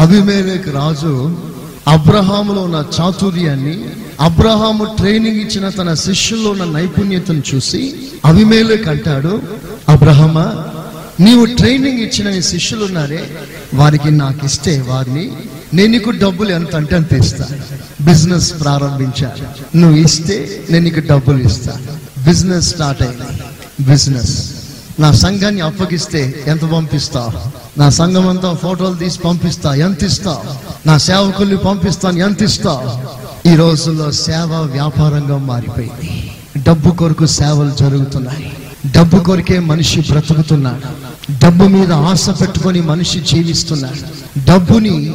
[0.00, 1.36] అభిమేలేక్ రాజు
[1.88, 3.84] అబ్రహాములో ఉన్న చాతుర్యాన్ని
[4.20, 9.42] అబ్రహాము ట్రైనింగ్ ఇచ్చిన తన శిష్యుల్లో ఉన్న నైపుణ్యతను చూసి అభిమేలేక్ అంటాడు
[9.88, 10.64] అబ్రహమా
[11.20, 13.30] నీవు ట్రైనింగ్ ఇచ్చిన నీ శిష్యులు ఉన్నారే
[13.74, 15.32] వారికి నాకు ఇస్తే వారిని
[15.74, 17.58] నేను నీకు డబ్బులు ఎంత అంటే అంత ఇస్తాను
[18.04, 19.32] బిజినెస్ ప్రారంభించా.
[19.76, 21.76] నువ్వు ఇస్తే నేను నీకు డబ్బులు ఇస్తా.
[22.24, 23.42] బిజినెస్ స్టార్ట్ అయింది.
[23.90, 24.50] బిజినెస్.
[25.00, 27.59] నా సంఘాన్ని అప్పగిస్తే ఎంత పంపిస్తావు?
[27.78, 30.38] నా సంఘం అంతా ఫోటోలు తీసి పంపిస్తా ఎంత ఇస్తా?
[30.86, 33.02] నా సేవకుల్ని పంపిస్తాను ఎంత ఇస్తా?
[33.52, 36.30] ఈ రోజుల్లో సేవ వ్యాపారంగా మారిపోయింది.
[36.62, 38.52] డబ్బు కొరకు సేవలు జరుగుతున్నాయి.
[38.96, 41.10] డబ్బు కొరకే మనిషి బ్రతుకుతున్నాడు.
[41.44, 44.40] డబ్బు మీద ఆశ పెట్టుకొని మనిషి జీవిస్తున్నాడు.
[44.44, 45.14] డబ్బుని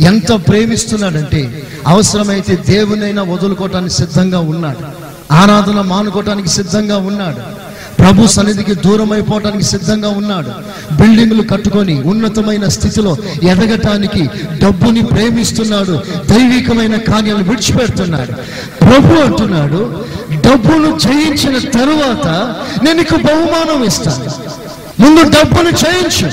[0.00, 5.06] ఎంత ప్రేమిస్తున్నాడంటే అవసరమైతే దేవునైనా వదులుకోవటానికి సిద్ధంగా ఉన్నాడు.
[5.32, 7.65] ఆరాధన మానుకోవటానికి సిద్ధంగా ఉన్నాడు.
[8.06, 10.50] ప్రభు సన్నిధికి దూరం అయిపోవటానికి సిద్ధంగా ఉన్నాడు.
[10.94, 14.30] బిల్డింగ్లు కట్టుకొని ఉన్నతమైన స్థితిలో ఎదగటానికి
[14.62, 16.02] డబ్బుని ప్రేమిస్తున్నాడు.
[16.26, 18.32] దైవికమైన కార్యాలు విడిచిపెడుతున్నాడు.
[18.84, 22.26] ప్రభు అంటున్నాడు డబ్బును జయించిన తరువాత
[22.84, 24.30] నేను నీకు బహుమానం ఇస్తాను.
[25.02, 26.26] ముందు డబ్బును జయించు.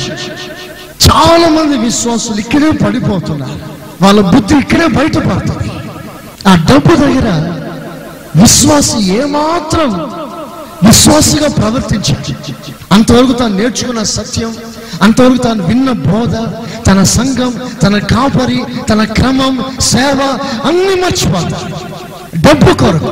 [1.10, 3.60] చాలా మంది విశ్వాసులు ఇక్కడే పడిపోతున్నారు.
[4.02, 5.72] వాళ్ళ బుద్ధి ఇక్కడే బయటపడుతుంది.
[6.48, 7.30] ఆ డబ్బు దగ్గర
[8.36, 10.12] విశ్వాసం ఏమాత్రం
[10.88, 12.54] విశ్వాసిగా ప్రవర్తించాడు.
[12.92, 14.56] అంతవరకు తాను నేర్చుకున్న సత్యం
[15.02, 16.36] అంతవరకు తాను విన్న బోధ
[16.86, 21.76] తన సంఘం తన కాపరి తన క్రమం సేవ అన్ని మర్చిపోతాడు.
[22.38, 23.12] డబ్బు కొరకు.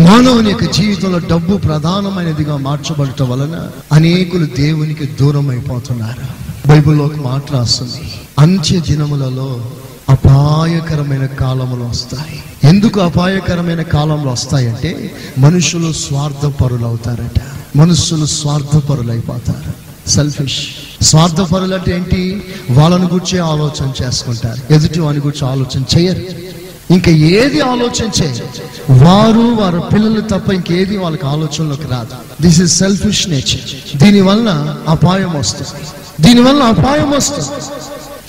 [0.00, 8.12] మానవుని యొక్క జీవితంలో డబ్బు ప్రధానమైనదిగా మార్చబడటం వలన అనేకులు దేవునికి దూరం అయిపోతున్నారు బైబిల్లో ఒక మాట రాస్తుంది.
[8.38, 9.64] అంత్య దినములలో
[10.08, 12.68] అపాయకరమైన కాలములు వస్తాయి.
[12.68, 17.40] ఎందుకు అపాయకరమైన కాలంలో వస్తాయంటే మనుషులు స్వార్థపరులు అవుతారట
[17.76, 20.58] మనుషులు స్వార్థపరులు అయిపోతారు సెల్ఫిష్
[21.02, 22.42] స్వార్థపరులు అంటే ఏంటి?
[22.70, 24.72] వాళ్ళని గురించి ఆలోచన చేసుకుంటారు.
[24.72, 26.52] ఎదుటి వాని గురించి ఆలోచన చేయరు.
[26.92, 28.44] ఇంకా ఏది ఆలోచన చేయరు.
[28.92, 32.42] వారు వారి పిల్లలు తప్ప ఇంకేది వాళ్ళకి ఆలోచనలోకి రాదు.
[32.42, 35.86] దిస్ ఇస్ సెల్ఫిష్ నేచర్ దీనివల్ల అపాయం వస్తుంది.
[36.28, 37.48] దీనివల్ల అపాయం వస్తుంది.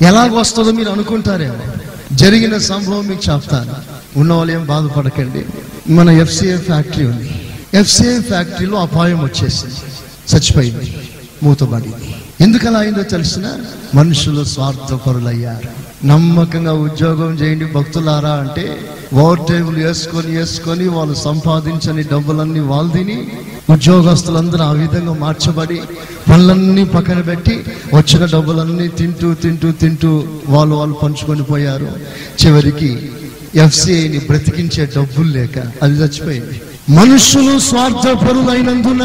[0.03, 1.65] ఎలాగ వస్తుందో మీరు అనుకుంటారేమో.
[2.15, 3.75] జరిగిన సంభవం మీకు చెప్తాను.
[4.19, 5.45] ఉన్న వాళ్ళు ఏం బాధపడకండి.
[5.93, 7.29] మన ఎఫ్సిఏ ఫ్యాక్టరీ ఉంది.
[7.73, 9.75] ఎఫ్సిఏ ఫ్యాక్టరీలో అపాయం వచ్చేసింది.
[10.31, 10.95] చచ్చిపోయింది.
[11.43, 12.15] మూతబడింది.
[12.41, 13.47] ఎందుకు అలా అయిందో తెలిసిన?
[13.95, 15.83] మనుషులు స్వార్థపరులయ్యారు.
[16.05, 18.65] నమ్మకంగా ఉద్యోగం చేయండి భక్తులారా అంటే
[19.13, 23.31] ఓవర్ టేబుల్ వేసుకొని వేసుకొని వాళ్ళు సంపాదించని డబ్బులన్నీ వాళ్ళు తిని
[23.69, 25.81] ఉద్యోగస్తులందరూ ఆ విధంగా మార్చబడి
[26.29, 31.87] పనులన్నీ పక్కన పెట్టి వచ్చిన డబ్బులన్నీ తింటూ తింటూ తింటూ వాళ్ళు వాళ్ళు పంచుకొని పోయారు.
[32.45, 33.09] చివరికి
[33.55, 36.61] ఎఫ్సిఐని బ్రతికించే డబ్బులు లేక అది చచ్చిపోయింది.
[36.89, 39.03] మనుషులు స్వార్థపరులైనందున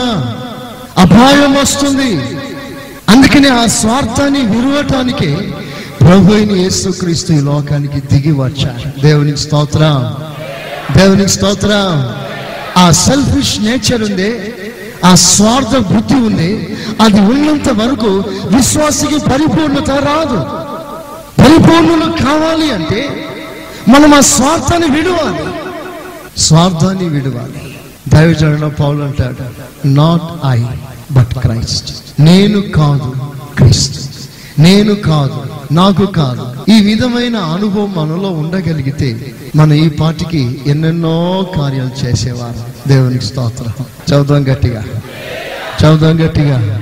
[0.99, 2.17] అపాయం వస్తుంది.
[3.09, 5.37] అందుకనే ఆ స్వార్థాన్ని విరవటానికి
[6.01, 9.01] ప్రభు అయిన యేసుక్రీస్తు ఈ లోకానికి దిగి వచ్చారు.
[9.01, 10.17] దేవునికి స్తోత్రం.
[10.97, 12.28] దేవునికి స్తోత్రం.
[12.79, 14.31] ఆ సెల్ఫిష్ నేచర్ ఉంది
[15.05, 16.51] ఆ స్వార్థ బుద్ధి ఉంది
[17.01, 18.11] అది ఉన్నంత వరకు
[18.57, 20.41] విశ్వాసికి పరిపూర్ణత రాదు.
[21.43, 23.01] పరిపూర్ణులు కావాలి అంటే
[23.89, 25.45] మనం ఆ స్వార్థాన్ని విడవాలి.
[26.41, 27.63] స్వార్థాన్ని విడవాలి.
[28.09, 29.45] దైవజన పౌలు అంటాడు
[29.89, 30.59] నాట్ ఐ
[31.11, 33.11] బట్ క్రైస్ట్ నేను కాదు
[33.59, 34.01] క్రీస్తు.
[34.63, 35.41] నేను కాదు
[35.73, 36.71] నాకు కాదు.
[36.71, 42.89] ఈ విధమైన అనుభవం మనలో ఉండగలిగితే మన ఈ పాటికి ఎన్నెన్నో కార్యాలు చేసేవారు.
[42.89, 43.73] దేవునికి స్తోత్రం.
[44.11, 44.85] చదువుదాం గట్టిగా.
[45.85, 46.81] చదువుదాం గట్టిగా.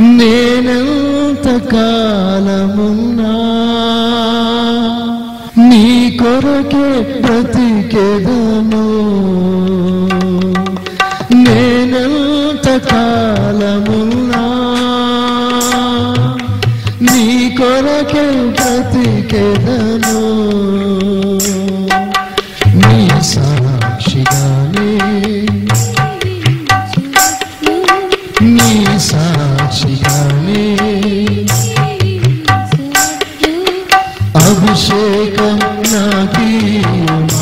[0.00, 3.32] నేనెంత కాలమున్నా
[5.68, 8.86] నీ కొరకే బ్రతికెదను
[11.34, 14.65] నేనెంత కాలమున్నా
[17.16, 17.26] నీ
[17.58, 18.24] కొరకే
[18.56, 20.22] బ్రతికెదను
[22.80, 22.98] నీ
[23.30, 24.90] సాక్షిగానే
[28.48, 28.72] నీ
[29.08, 30.66] సాక్షిగానే
[34.42, 35.58] అభిషేకం
[35.92, 37.35] నాకీయుమా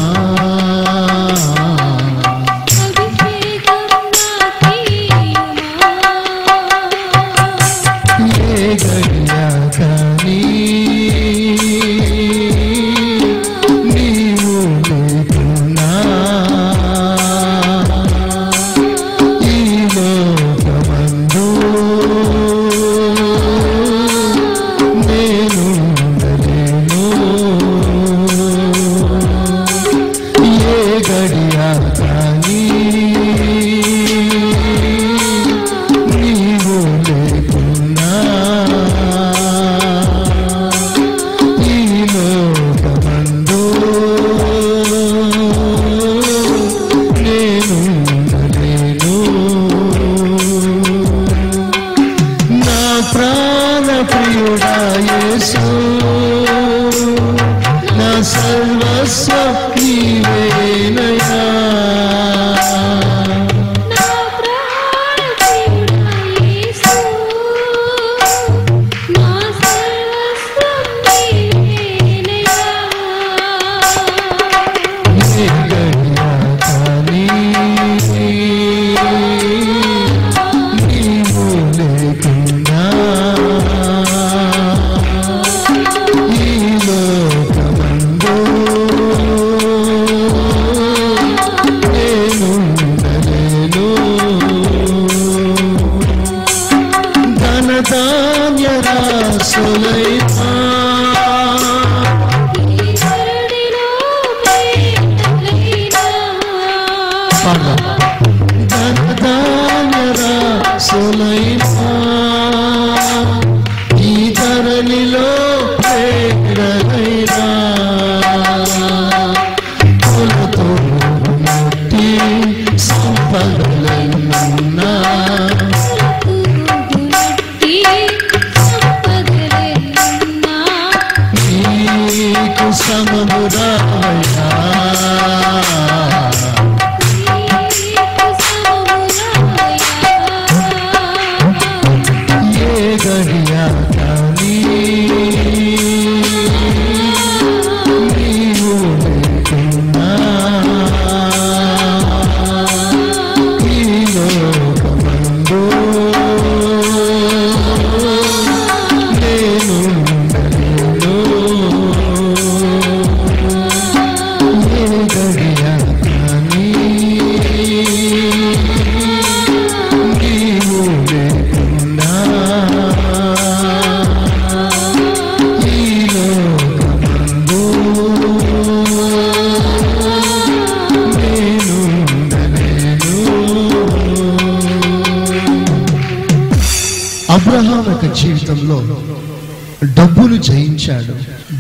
[189.84, 191.14] డబ్బును జయించాడు.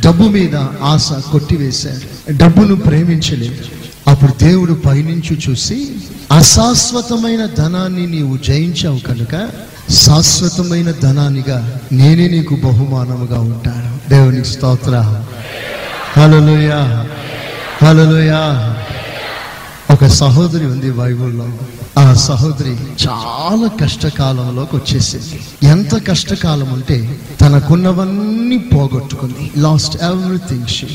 [0.06, 2.32] డబ్బు మీద ఆశ కొట్టివేశాడు.
[2.32, 3.64] డబ్బును ప్రేమించలేదు.
[4.08, 5.88] అప్పుడు దేవుడు పైనుంచి చూసి
[6.32, 9.50] అశాశ్వతమైన ధనాన్ని నీవు జయించావు కనుక
[9.90, 14.10] శాశ్వతమైన ధనానిగా నేనే నీకు బహుమానముగా ఉంటాను.
[14.10, 15.24] దేవునికి స్తోత్ర.
[16.16, 17.06] హలోయా
[17.82, 18.74] హలోయా
[19.94, 21.48] ఒక సహోదరి ఉంది బైబుల్లో.
[21.98, 22.76] ఆ సహోదరి
[23.08, 25.40] చాలా కష్టకాలంలోకి వచ్చేసింది.
[25.66, 29.50] ఎంత కష్టకాలం అంటే తనకున్నవన్నీ పోగొట్టుకుంది.
[29.56, 30.86] లాస్ట్ ఎవ్రీథింగ్ షీ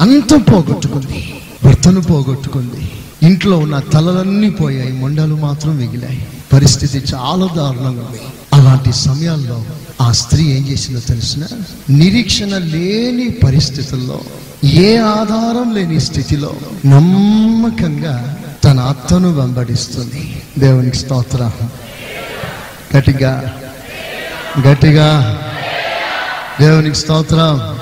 [0.00, 1.34] అంత పోగొట్టుకుంది.
[1.64, 2.90] భర్తను పోగొట్టుకుంది.
[3.22, 4.92] ఇంట్లో ఉన్న తలలన్నీ పోయాయి.
[4.92, 6.26] మొండలు మాత్రం మిగిలాయి.
[6.52, 8.20] పరిస్థితి చాలా దారుణంగా ఉంది.
[8.52, 9.64] అలాంటి సమయాల్లో
[10.00, 11.42] ఆ స్త్రీ ఏం చేసిందో తెలిసిన?
[11.90, 14.20] నిరీక్షణ లేని పరిస్థితుల్లో
[14.64, 16.52] ఏ ఆధారం లేని స్థితిలో
[16.86, 20.42] నమ్మకంగా తన అత్తను వెంబడిస్తుంది.
[20.58, 21.50] దేవునికి స్తోత్ర.
[22.96, 23.58] గట్టిగా.
[24.68, 25.38] గట్టిగా.
[26.60, 27.78] దేవునికి స్తోత్రం.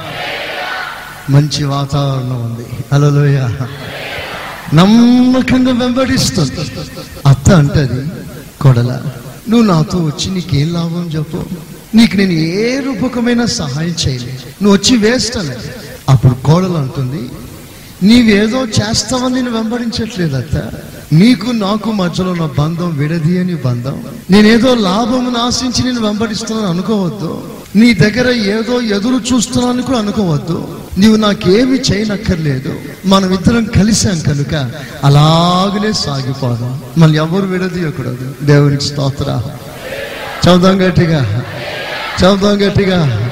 [1.30, 2.66] మంచి వాతావరణం ఉంది.
[2.92, 3.48] అలలోయ
[4.74, 6.60] నమ్మకంగా వెంబడిస్తుంది.
[7.26, 8.10] అత్త అంటది
[8.60, 9.02] కొడల
[9.48, 11.44] నువ్వు నాతో వచ్చి నీకేం లాభం చెప్పు.
[11.94, 15.38] నీకు నేను ఏ రూపకమైన సహాయం చేయలేదు నువ్వు వచ్చి వేస్ట్
[16.08, 17.30] అప్పుడు కోడలు అంటుంది
[18.04, 20.70] నీవేదో చేస్తావని నేను వెంబడించట్లేదు అత్త.
[21.12, 24.04] నీకు నాకు మధ్యలో ఉన్న బంధం విడదీయని బంధం.
[24.30, 27.42] నేనేదో లాభమును ఆశించి నేను వెంబడిస్తున్నాను అనుకోవద్దు.
[27.76, 30.78] నీ దగ్గర ఏదో ఎదురు చూస్తున్నాను కూడా అనుకోవద్దు.
[30.98, 32.74] నీవు నాకేమి చేయనక్కర్లేదు.
[33.06, 34.70] మనం ఇద్దరం కలిసాం కనుక
[35.04, 36.82] అలాగనే సాగిపోదాం.
[36.98, 38.34] మళ్ళీ ఎవరు విడదీయకూడదు.
[38.42, 39.42] దేవునికి స్తోత్ర.
[40.48, 41.44] చదుదాం గట్టిగా.
[42.24, 43.30] చదుదాం గట్టిగా.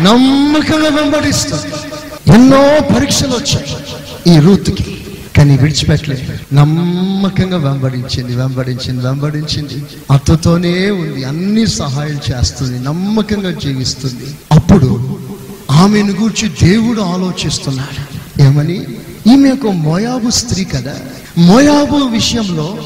[0.00, 1.60] నమ్మకంగా వెంబడిస్తాం.
[2.34, 3.76] ఎన్నో పరీక్షలు వచ్చాయి.
[4.26, 5.06] ఈ రూత్కి.
[5.36, 6.54] కానీ విడిచిపెట్టలేదు.
[6.54, 9.84] నమ్మకంగా వెంబడించింది వెంబడించింది వెంబడించింది.
[10.10, 14.34] అత్తతోనే ఉంది అన్ని సహాయం చేస్తుంది నమ్మకంగా జీవిస్తుంది.
[14.52, 15.18] అప్పుడు
[15.70, 18.22] ఆమెను గూర్చి దేవుడు ఆలోచిస్తున్నాడు.
[18.42, 18.86] ఏమని?
[19.32, 20.94] ఈమె ఒక మోయాబు స్త్రీ కదా.
[21.38, 22.78] మోయాబు విషయంలో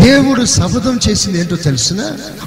[0.00, 2.00] దేవుడు శపథం చేసింది ఏంటో తెలిసిన?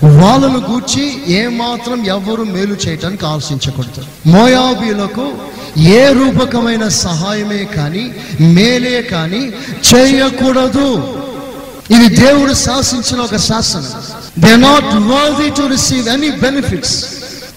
[0.04, 4.30] వాళ్ళను గూర్చి ఏమాత్రం ఎవరు మేలు చేయటానికి ఆలోచించకూడదు.
[4.30, 5.34] మోయాబీలకు
[5.79, 8.11] ఏ రూపకమైన సహాయమే కానీ
[8.41, 9.41] మేలే కానీ
[9.89, 10.89] చేయకూడదు.
[11.95, 13.93] ఇది దేవుడు శాసించిన ఒక శాసనం.
[14.39, 17.05] They not worthy to receive any benefits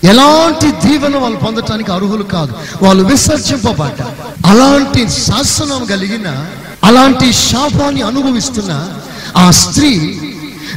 [0.04, 2.54] ఎలాంటి దీవెన వాళ్ళు పొందటానికి అర్హులు కాదు.
[2.82, 4.14] వాళ్ళు విసర్జింపబడ్డారు
[4.46, 6.28] అలాంటి శాసనం కలిగిన
[6.84, 8.72] అలాంటి శాపాన్ని అనుభవిస్తున్న
[9.36, 9.92] ఆ స్త్రీ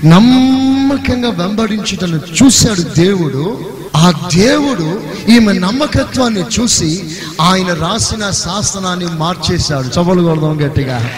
[0.04, 3.76] నమ్మకంగా వెంబడించుటను చూశాడు దేవుడు.
[3.96, 7.04] ఆ దేవుడు ఈమె నమ్మకత్వాన్ని చూసి
[7.42, 10.00] ఆయన రాసిన శాసనాన్ని మార్చేశాడు.
[10.00, 11.10] చవలు కొడదాం గట్టిగా.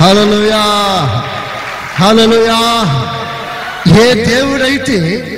[0.00, 0.62] హలలుయా
[1.94, 2.60] హలలుయా
[3.98, 5.32] ఏ దేవుడైతే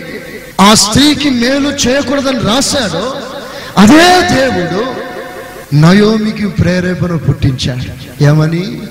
[0.60, 3.14] ఆ స్త్రీకి మేలు చేయకూడదని రాశాడో
[3.78, 5.08] అదే దేవుడు
[5.76, 8.24] నయోమికి ప్రేరేపణ పుట్టించాడు.
[8.24, 8.82] ఏమని?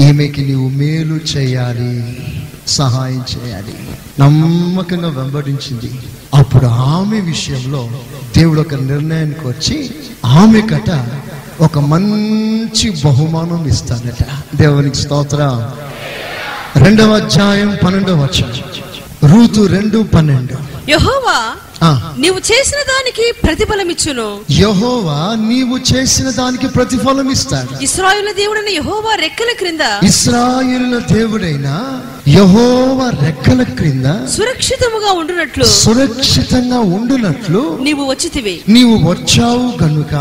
[0.00, 2.18] ఈమెకి నీవు మేలు చేయాలి
[2.66, 3.74] సహాయం చేయాలి.
[4.20, 5.98] నమ్మకంగా వెంబడించింది.
[6.34, 7.90] అప్పుడు ఆమె విషయంలో
[8.36, 9.90] దేవుడు ఒక నిర్ణయానికి వచ్చి
[10.24, 11.06] ఆమె కట
[11.60, 14.56] ఒక మంచి బహుమానం ఇస్తాడట.
[14.56, 15.70] దేవునికి స్తోత్ర.
[16.76, 18.54] రెండవ అధ్యాయం పన్నెండవ వచనం.
[19.32, 20.75] రూతు రెండు పన్నెండు.
[20.92, 21.38] యెహోవా
[22.22, 24.26] నీవు చేసిన దానికి ప్రతిఫలమిచ్చును.
[24.58, 25.16] యెహోవా
[25.48, 29.84] నీవు చేసిన దానికి ప్రతిఫలం ఇస్తాడు ఇస్రాయేలు దేవుడైన యెహోవా రెక్కల క్రింద.
[30.10, 31.68] ఇస్రాయేలుల దేవుడైన
[32.36, 35.66] యెహోవా రెక్కల క్రింద సురక్షితముగా ఉండునట్లు.
[35.82, 38.56] సురక్షితంగా ఉండునట్లు నీవు వచ్చితివి.
[38.76, 40.14] నీవు వచ్చావు గనుక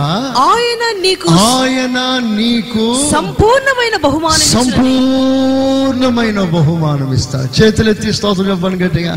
[0.49, 1.97] ఆయన నీకు ఆయన
[2.41, 4.63] నీకు సంపూర్ణమైన బహుమానం ఇచ్చును.
[4.63, 9.15] సంపూర్ణమైన బహుమానం ఇస్తాడు చేతులెత్తి స్తోత్రం చెప్పండి గట్టిగా.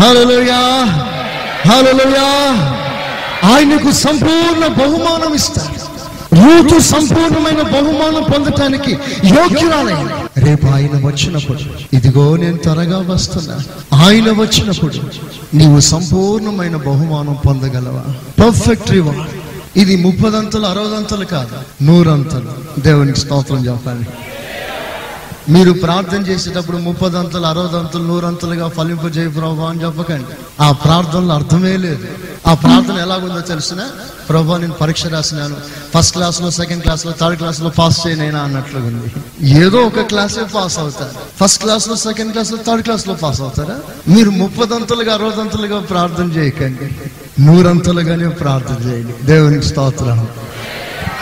[0.00, 0.60] హల్లెలూయా.
[1.68, 2.28] హలోయా
[3.44, 5.88] ఆయనకు సంపూర్ణ బహుమానం ఇస్తారు.
[6.34, 8.92] రూతు సంపూర్ణమైన బహుమానం పొందటానికి
[9.24, 11.58] యోగ్యురాలైన రేపు ఆయన వచ్చినప్పుడు
[11.92, 13.56] ఇదిగో నేను త్వరగా వస్తున్నా.
[13.98, 14.94] ఆయన వచ్చినప్పుడు
[15.56, 18.04] నీవు సంపూర్ణమైన బహుమానం పొందగలవా?
[18.42, 19.22] పర్ఫెక్ట్ రివార్డ్
[19.78, 22.80] ఇది ముప్పదంతలు అరవదంతలు కాదు నూరంతలు.
[22.80, 24.06] దేవునికి స్తోత్రం చెప్పాలి.
[25.48, 30.62] మీరు ప్రార్థన చేసేటప్పుడు ముప్పదంతలు అరవదంతలు నూరంతలుగా ఫలింపజేయ ప్రభా అని చెప్పకండి.
[30.62, 32.08] ఆ ప్రార్థనలో అర్థమే లేదు.
[32.46, 33.78] ఆ ప్రార్థన ఎలాగుందో తెలిసిన?
[34.28, 35.56] ప్రభా నేను పరీక్ష రాసినాను.
[35.94, 39.12] ఫస్ట్ క్లాస్లో సెకండ్ క్లాస్లో థర్డ్ క్లాస్లో పాస్ చేయనైనా అన్నట్లుగా ఉంది.
[39.48, 41.44] ఏదో ఒక క్లాసే పాస్ అవుతారు.
[41.44, 43.76] ఫస్ట్ క్లాస్లో సెకండ్ క్లాస్లో థర్డ్ క్లాస్లో పాస్ అవుతారా?
[44.08, 47.10] మీరు ముప్పదంతలుగా అరవదంతలుగా ప్రార్థన చేయకండి.
[47.42, 49.26] నూరంతలుగానే ప్రార్థన చేయండి.
[49.26, 50.28] దేవునికి స్తోత్రం.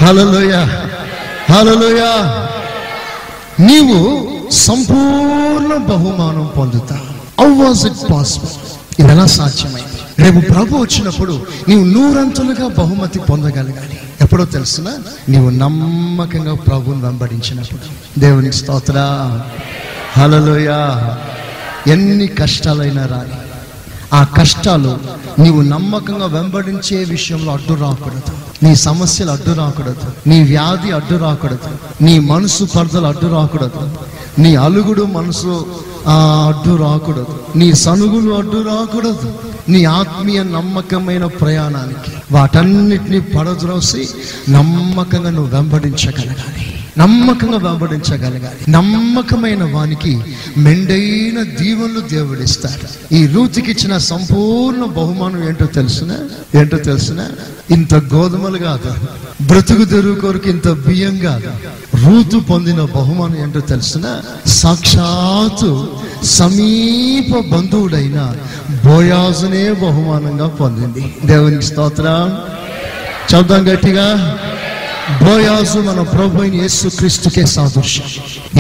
[0.01, 0.55] హలోయ
[1.51, 2.03] హలలోయ
[3.61, 7.01] నీవు సంపూర్ణ బహుమానం పొందుతా.
[7.41, 8.51] హౌ వాజ్ ఇట్ పాసిబుల్
[9.01, 10.23] ఇది ఎలా సాధ్యమైంది?
[10.23, 13.99] రేపు ప్రభు వచ్చినప్పుడు నీవు నూరంతులుగా బహుమతి పొందగలగాలి.
[14.21, 14.93] ఎప్పుడో తెలుసునా?
[15.29, 17.81] నీవు నమ్మకంగా ప్రభుని వెంబడించినప్పుడు.
[18.21, 18.95] దేవునికి స్తోత్ర.
[20.17, 20.71] హలలోయ
[21.87, 23.37] ఎన్ని కష్టాలైనా రాని
[24.13, 24.99] ఆ కష్టాలు
[25.39, 28.36] నీవు నమ్మకంగా వెంబడించే విషయంలో అడ్డు రాకూడదు.
[28.63, 30.29] నీ సమస్యలు అడ్డు రాకూడదు.
[30.29, 32.05] నీ వ్యాధి అడ్డు రాకూడదు.
[32.05, 33.91] నీ మనసు పరదలు అడ్డు రాకూడదు.
[34.39, 35.67] నీ అలుగుడు మనసు
[36.07, 37.41] అడ్డు రాకూడదు.
[37.57, 39.35] నీ సనుగులు అడ్డు రాకూడదు.
[39.69, 44.09] నీ ఆత్మీయ నమ్మకమైన ప్రయాణానికి వాటన్నిటిని పడద్రోసి
[44.49, 46.76] నమ్మకంగా నువ్వు వెంబడించగలగాలి.
[46.99, 48.71] నమ్మకంగా వెంబడించగలగాలి.
[48.71, 50.21] నమ్మకమైన వానికి
[50.59, 53.15] మెండైన దీవెనలు దేవుడిస్తారు.
[53.15, 56.19] ఈ రూతికి ఇచ్చిన సంపూర్ణ బహుమానం ఏంటో తెలుసున?
[56.55, 57.27] ఏంటో తెలుసున?
[57.71, 58.95] ఇంత గోధుమలు కాదు.
[59.47, 61.51] బ్రతుకు తెరువు కొరకు ఇంత బియ్యం కాదు.
[61.97, 64.21] రూతు పొందిన బహుమానం ఏంటో తెలుసున?
[64.47, 65.89] సాక్షాత్తు
[66.25, 68.37] సమీప బంధువుడైన
[68.87, 71.17] బోయాజునే బహుమానంగా పొందింది.
[71.25, 72.39] దేవునికి స్తోత్రం.
[73.35, 74.39] చదుదాం గట్టిగా.
[75.11, 78.07] బోయాజు మన ప్రభు అయిన యేసుక్రీస్తుకే సాదృశ్యం.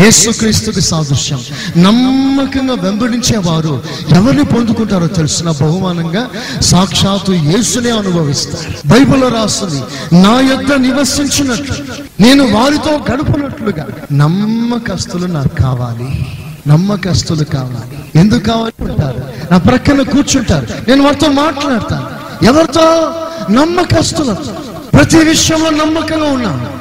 [0.05, 1.41] యేసుక్రీస్తుకి సాదృశ్యం.
[1.77, 6.31] నమ్మకంగా వెంబడించేవారు ఎవరిని పొందుకుంటారో తెలిసిన బహుమానంగా
[6.61, 8.89] సాక్షాత్తు యేసునే అనుభవిస్తారు.
[8.89, 9.83] బైబిల్లో రాస్తుంది
[10.23, 11.75] నా యొద్ద నివసించినట్లు
[12.23, 16.27] నేను వారితో గడుపునట్లుగా నమ్మకస్తులు నాకు కావాలి.
[16.69, 18.21] నమ్మకస్తులు కావాలి.
[18.21, 18.85] ఎందుకు కావాలి?
[18.85, 20.67] ఉంటారు నా ప్రక్కన కూర్చుంటారు.
[20.89, 22.45] నేను వారితో మాట్లాడతాను.
[22.45, 23.11] ఎవరితో?
[23.51, 24.53] నమ్మకస్తులతో.
[24.95, 26.77] ప్రతి విషయంలో నమ్మకంగా ఉన్నాను.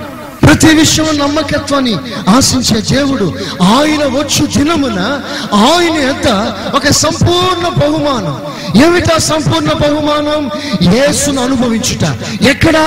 [0.46, 1.98] ప్రతి విషయంలో నమ్మకత్వాన్ని
[2.30, 5.22] ఆశించే దేవుడు ఆయన వచ్చు దినమున
[5.54, 8.42] ఆయన ఎంత ఒక సంపూర్ణ బహుమానం.
[8.86, 10.50] ఏమిటా సంపూర్ణ బహుమానం?
[10.94, 12.18] యేసును అనుభవించుట.
[12.44, 12.78] ఎక్కడ?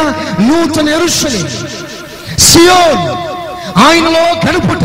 [0.40, 1.48] నూతన ఎరుషలి
[2.40, 3.28] సియోన్
[3.78, 4.84] ఆయనలో గడుపుట.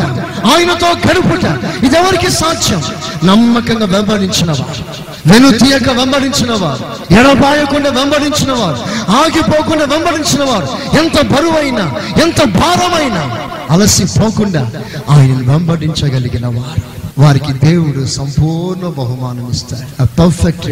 [0.54, 1.44] ఆయనతో గడుపుట.
[1.84, 2.84] ఇది సాధ్యం?
[3.24, 4.93] నమ్మకంగా వెంబడించిన వారు.
[5.28, 8.80] వెనుతీయక వెంబడించిన వారు ఎడబాయకుండా వెంబడించిన వారు
[9.12, 10.68] ఆగిపోకుండా వెంబడించిన వారు
[10.98, 11.86] ఎంత బరువైనా
[12.24, 13.24] ఎంత భారమైనా
[13.70, 14.64] అలసిపోకుండా
[15.10, 16.82] ఆయనను వెంబడించగలిగిన వారు.
[17.18, 20.68] వారికి దేవుడు సంపూర్ణ బహుమానం ఇస్తాడు పర్ఫెక్ట్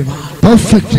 [0.45, 0.97] పర్ఫెక్ట్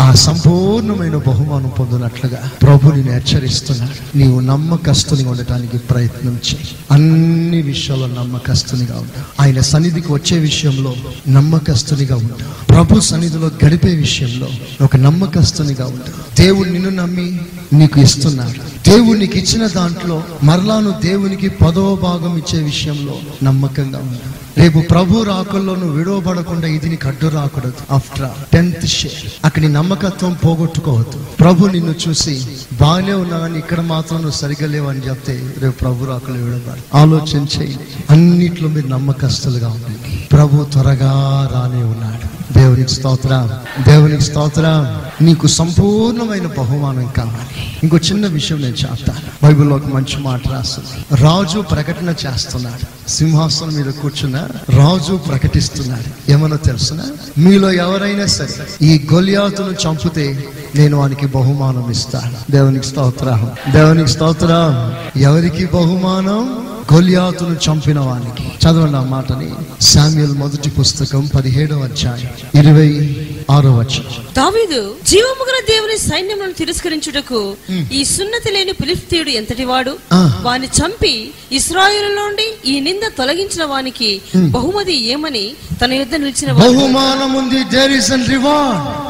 [0.00, 4.18] ఆ సంపూర్ణమైన బహుమానం పొందినట్లుగా ప్రభు నేను హెచ్చరిస్తున్నాడు.
[4.18, 6.68] నీవు నమ్మకస్తునిగా ఉండటానికి ప్రయత్నం చేయి.
[6.90, 10.94] అన్ని విషయాల్లో నమ్మకస్తునిగా ఉంటా ఆయన సన్నిధికి వచ్చే విషయంలో
[11.28, 14.48] నమ్మకస్తునిగా ఉంటా ప్రభు సన్నిధిలో గడిపే విషయంలో
[14.84, 17.40] ఒక నమ్మకస్తునిగా ఉంటా దేవుడు నిన్ను నమ్మి
[17.72, 18.90] నీకు ఇస్తున్నాడు.
[18.90, 24.30] దేవుడు నీకు ఇచ్చిన దాంట్లో మరలాను దేవునికి పదవ భాగం ఇచ్చే విషయంలో నమ్మకంగా ఉంటా
[24.60, 30.32] రేపు ప్రభు రాకుల్లో నువ్వు విడవబడకుండా ఇది నీకు అడ్డు రాకూడదు ఆఫ్టర్ టెన్త్ షేర్ అక్కడ నీ నమ్మకత్వం
[30.44, 31.18] పోగొట్టుకోవద్దు.
[31.40, 32.34] ప్రభు నిన్ను చూసి
[32.82, 37.78] బాగానే ఉన్నావని ఇక్కడ మాత్రం నువ్వు సరిగ్గా లేవు అని చెప్తే రేపు ప్రభు రాకులు విడవబడు ఆలోచన చేయి.
[38.10, 40.26] అన్నిట్లో మీరు నమ్మకస్తులుగా ఉండండి.
[40.32, 41.12] ప్రభు త్వరగా
[41.54, 42.28] రానే ఉన్నాడు.
[42.56, 43.50] దేవునికి స్తోత్రం
[43.84, 47.78] దేవునికి స్తోత్రం నీకు సంపూర్ణమైన బహుమానం కావాలి.
[47.82, 51.20] ఇంకో చిన్న విషయం నేను చెప్తాను బైబిల్లో ఒక మంచి మాట రాస్తుంది.
[51.22, 53.10] రాజు ప్రకటన చేస్తున్నాడు.
[53.10, 54.36] సింహాసనం మీద కూర్చున్న
[54.68, 56.30] రాజు ప్రకటిస్తున్నాడు.
[56.30, 57.04] ఏమన్నా తెలుసునా?
[57.38, 60.44] మీలో ఎవరైనా సరే ఈ గొలియాతును చంపితే
[60.74, 62.52] నేను వానికి బహుమానం ఇస్తాను.
[62.52, 66.67] దేవునికి స్తోత్రం దేవునికి స్తోత్రం ఎవరికి బహుమానం?
[66.94, 68.48] గొలియాతును చంపిన వానికి.
[68.64, 69.50] చదవండి ఆ మాటని.
[69.84, 73.16] శామ్యుల్ మొదటి పుస్తకం పదిహేడవ అధ్యాయం ఇరవై
[73.50, 74.34] ఆరో వచనం.
[74.36, 77.56] దావీదు జీవము గల దేవుని సైన్యములను తిరస్కరించుటకు
[77.92, 79.96] ఈ సున్నతి లేని ఫిలిస్తీయుడు ఎంతటి వాడు.
[80.42, 85.52] వాని చంపి ఇస్రాయేలు నుండి ఈ నింద తొలగించిన వానికి బహుమతి ఏమని
[85.84, 89.07] తన యుద్ధ నిలిచిన బహుమానం ఉంది దేర్ ఇస్ రివార్డ్.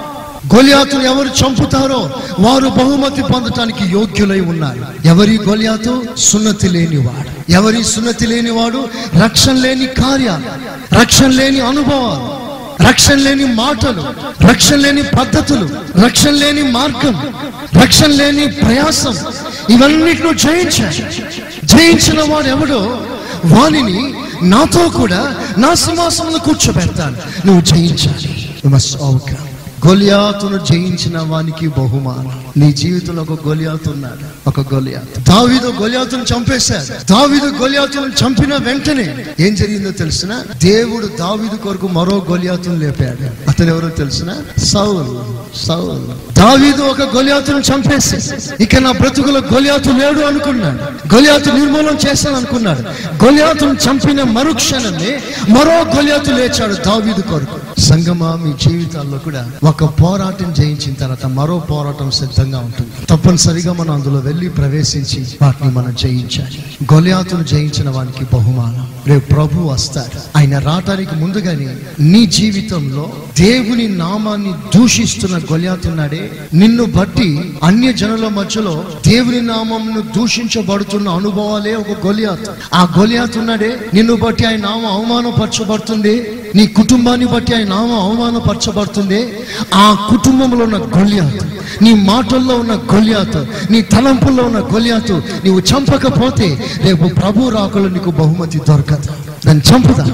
[0.54, 4.86] గొలియాతును ఎవరు చంపుతారో వారు బహుమతి పొందటానికి యోగ్యులై ఉన్నారు.
[5.04, 6.04] ఎవరి గొలియాతు?
[6.16, 7.52] సున్నతి లేనివాడు.
[7.52, 8.88] ఎవరి సున్నతి లేనివాడు?
[9.24, 10.46] రక్షణ లేని కార్యాలు
[10.94, 12.48] రక్షణ లేని అనుభవాలు
[12.88, 14.04] రక్షణ లేని మాటలు
[14.50, 15.68] రక్షణ లేని పద్ధతులు
[16.04, 17.34] రక్షణ లేని మార్గం
[17.82, 19.16] రక్షణ లేని ప్రయాసం.
[19.70, 21.66] ఇవన్నిటిను జయించాడు.
[21.66, 23.00] జయించిన వాడు ఎవడో?
[23.44, 28.54] వానిని నాతో కూడా నా సింహాసనంలో కూర్చోబెడతాను నువ్వు జయించాలి.
[28.64, 29.47] యు మస్ట్ ఓవర్కమ్
[29.86, 32.40] గొలియాతును జయించిన వానికి బహుమానం.
[32.56, 34.48] నీ జీవితంలో ఒక గొలియాతు ఉన్నాడు.
[34.48, 35.20] ఒక గొలియాతు.
[35.20, 37.12] దావిదు గొలియాతును చంపేశాడు.
[37.12, 40.42] దావిదు గొలియాతును చంపిన వెంటనే ఏం జరిగిందో తెలిసిన?
[40.62, 43.50] దేవుడు దావిదు కొరకు మరో గొలియాతును లేపాడు.
[43.50, 44.34] అతను ఎవరో తెలిసిన?
[44.64, 45.38] సౌలు.
[45.66, 46.28] సౌలు.
[46.32, 48.16] దావీదు ఒక గొలియాతును చంపేసి
[48.62, 51.14] ఇక నా బ్రతుకులో గొలియాతు లేడు అనుకున్నాడు.
[51.14, 52.80] గొలియాతు నిర్మూలన చేశాను అనుకున్నాడు.
[53.24, 57.80] గొలియాతును చంపిన మరుక్షణమే మరో గొలియాతు లేచాడు దావీదు కొరకు.
[57.80, 63.06] సంగమా మీ జీవితాల్లో కూడా ఒక పోరాటం జయించిన తర్వాత మరో పోరాటం సిద్ధంగా ఉంటుంది.
[63.06, 66.64] తప్పనిసరిగా మనం అందులో వెళ్ళి ప్రవేశించి వాటిని మనం జయించాలి.
[66.94, 68.88] గొలియాతును జయించిన వానికి బహుమానం.
[69.06, 70.38] రేపు ప్రభు వస్తాడు.
[70.38, 79.42] ఆయన రావటానికి ముందుగానే నీ జీవితంలో దేవుని నామాన్ని దూషిస్తున్న గొలియాతున్నాడే నిన్ను బట్టి అన్య జనుల మధ్యలో దేవుని
[79.42, 82.74] నామంను దూషించబడుతున్న అనుభవాలే ఒక గొలియాత్.
[82.74, 86.37] ఆ గొలియాతున్నాడే నిన్ను బట్టి ఆయన నామం అవమానపరచబడుతుంది.
[86.54, 89.32] నీ కుటుంబాన్ని బట్టి ఆయన నామం అవమానపరచబడుతుంది.
[89.74, 91.44] ఆ కుటుంబంలో ఉన్న గొల్యాత్
[91.82, 95.12] నీ మాటల్లో ఉన్న గొల్యాత్ నీ తలంపుల్లో ఉన్న గొల్యాత్
[95.44, 99.08] నీవు చంపకపోతే రేపు ప్రభు రాకలు నీకు బహుమతి దొరకదు.
[99.46, 100.06] దాన్ని చంపుదా?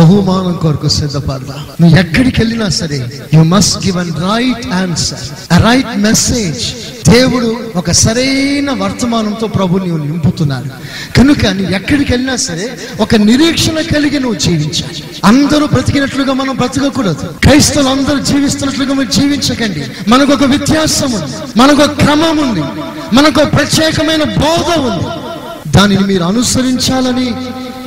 [0.00, 1.56] బహుమానం కొరకు సిద్ధపడదా.
[1.80, 2.98] నువ్వు ఎక్కడికి వెళ్ళినా సరే
[3.34, 5.26] you must give an right answer
[5.64, 6.62] right message
[7.10, 10.70] దేవుడు ఒక సరైన వర్తమానంతో ప్రభు నువ్వు నింపుతున్నాడు.
[11.18, 12.66] కనుక నువ్వు ఎక్కడికి వెళ్ళినా సరే
[13.00, 15.02] ఒక నిరీక్షణ కలిగి నువ్వు జీవించాలి.
[15.24, 17.26] అందరూ బ్రతికినట్లుగా మనం బ్రతకకూడదు.
[17.44, 19.84] క్రైస్తవులు అందరూ జీవిస్తున్నట్లుగా మీరు జీవించకండి.
[20.08, 22.64] మనకు ఒక వ్యత్యాసం ఉంది మనకు ఒక క్రమం ఉంది
[23.16, 25.08] మనకు ఒక ప్రత్యేకమైన బోధ ఉంది.
[25.76, 27.28] దానిని మీరు అనుసరించాలని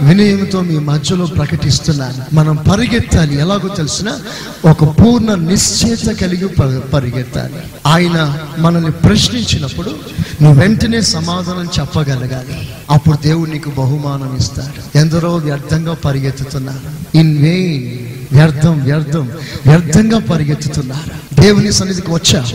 [0.04, 2.36] వినయంతో మీ మధ్యలో ప్రకటిస్తున్నాను.
[2.36, 3.39] మనం పరిగెత్తాలి.
[3.39, 4.20] ఎలాగో తెలిసిన
[4.66, 7.54] ఒక పూర్ణ నిశ్చేత కలిగి ప- పరిగెత్తాలి.
[7.88, 9.95] ఆయన మనల్ని ప్రశ్నించినప్పుడు
[10.44, 12.70] నువ్వు వెంటనే సమాధానం చెప్పగలగాలి.
[12.91, 14.98] అప్పుడు దేవుడు నీకు బహుమానం ఇస్తాడు.
[14.98, 17.18] ఎందరో వ్యర్థంగా పరిగెత్తుతున్నారు.
[17.18, 19.32] ఇన్ వెయిన్ వ్యర్థం వ్యర్థం
[19.68, 21.41] వ్యర్థంగా పరిగెత్తుతున్నారు.
[21.41, 22.46] దేవుని సన్నిధికి వచ్చా?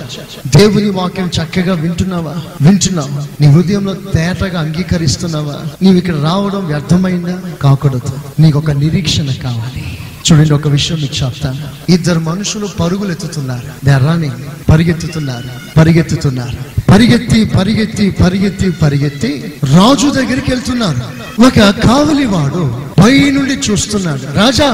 [0.57, 2.37] దేవుని వాక్యం చక్కగా వింటున్నావా?
[2.69, 3.27] వింటున్నావా.
[3.41, 5.55] నీ హృదయంలో తేటగా అంగీకరిస్తున్నావా?
[5.83, 7.41] నీవు ఇక్కడ రావడం వ్యర్థమైందా?
[7.63, 8.41] కాకూడదు.
[8.41, 9.99] నీకు ఒక నిరీక్షణ కావాలి.
[10.33, 11.93] చూడండి ఒక విషయం మీకు చెప్తాను.
[11.93, 14.31] ఇద్దరు మనుషులు పరుగులు ఎత్తుతున్నారు దెర్రాని
[14.69, 15.49] పరిగెత్తుతున్నారు.
[15.77, 16.78] పరిగెత్తుతున్నారు.
[16.91, 19.31] పరిగెత్తి పరిగెత్తి పరిగెత్తి పరిగెత్తి
[19.77, 21.01] రాజు దగ్గరికి వెళ్తున్నారు.
[21.47, 22.63] ఒక కావలివాడు
[23.01, 24.25] పై నుండి చూస్తున్నాడు.
[24.39, 24.69] రాజా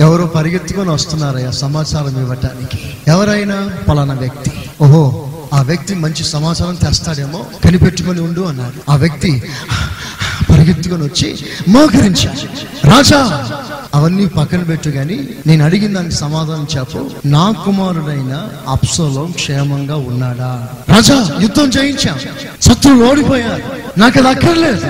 [0.00, 2.78] ఎవరో పరిగెత్తుకొని వస్తున్నారయ్యా సమాచారం ఇవ్వటానికి.
[3.08, 3.58] ఎవరైనా
[3.88, 4.52] పలానా వ్యక్తి.
[4.80, 5.04] ఓహో
[5.54, 8.90] ఆ వ్యక్తి మంచి సమాచారం తెస్తాడేమో కనిపెట్టుకొని ఉండు అన్నాడు.
[8.90, 9.42] ఆ వ్యక్తి
[10.50, 11.28] పరిగెత్తుకొని వచ్చి
[11.68, 12.44] మోకరించాడు.
[12.88, 13.20] రాజా
[13.94, 17.10] అవన్నీ పక్కన పెట్టు కానీ నేను అడిగిన దానికి సమాధానం చెప్పు.
[17.26, 20.68] నా కుమారుడైన అప్సలో క్షేమంగా ఉన్నాడా?
[20.88, 22.18] రాజా యుద్ధం జయించాం
[22.60, 23.62] శత్రువులు ఓడిపోయారు.
[24.00, 24.86] నాకు అది అక్కర్లేదు.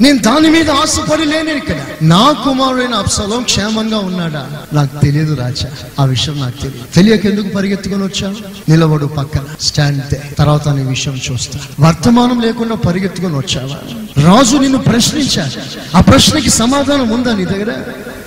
[0.00, 1.76] నేను దాని మీద ఆశపడి లేను ఇక్కడ.
[2.02, 4.50] నా కుమారుడైన అప్సలం క్షేమంగా ఉన్నాడా?
[4.72, 5.68] నాకు తెలియదు రాజా.
[6.00, 6.94] ఆ విషయం నాకు తెలియదు.
[6.94, 8.36] తెలియక ఎందుకు పరిగెత్తుకొని వచ్చాను
[8.68, 9.40] నిలబడు పక్కన.
[9.60, 10.02] స్టాండ్
[10.38, 11.58] తర్వాత నీ విషయం చూస్తా.
[11.80, 13.76] వర్తమానం లేకుండా పరిగెత్తుకొని వచ్చావా?
[14.22, 17.74] రాజు నిన్ను ప్రశ్నించాడు ఆ ప్రశ్నకి సమాధానం ఉందా నీ దగ్గర?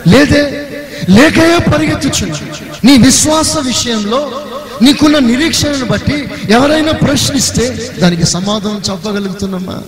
[0.08, 0.64] లేదే.
[1.10, 2.38] లేకయే పరిగెత్తుచున్నా.
[2.84, 4.32] నీ విశ్వాస విషయంలో
[4.82, 9.84] నీకున్న నిరీక్షణను బట్టి ఎవరైనా ప్రశ్నిస్తే దానికి సమాధానం చెప్పగలుగుతున్నామా?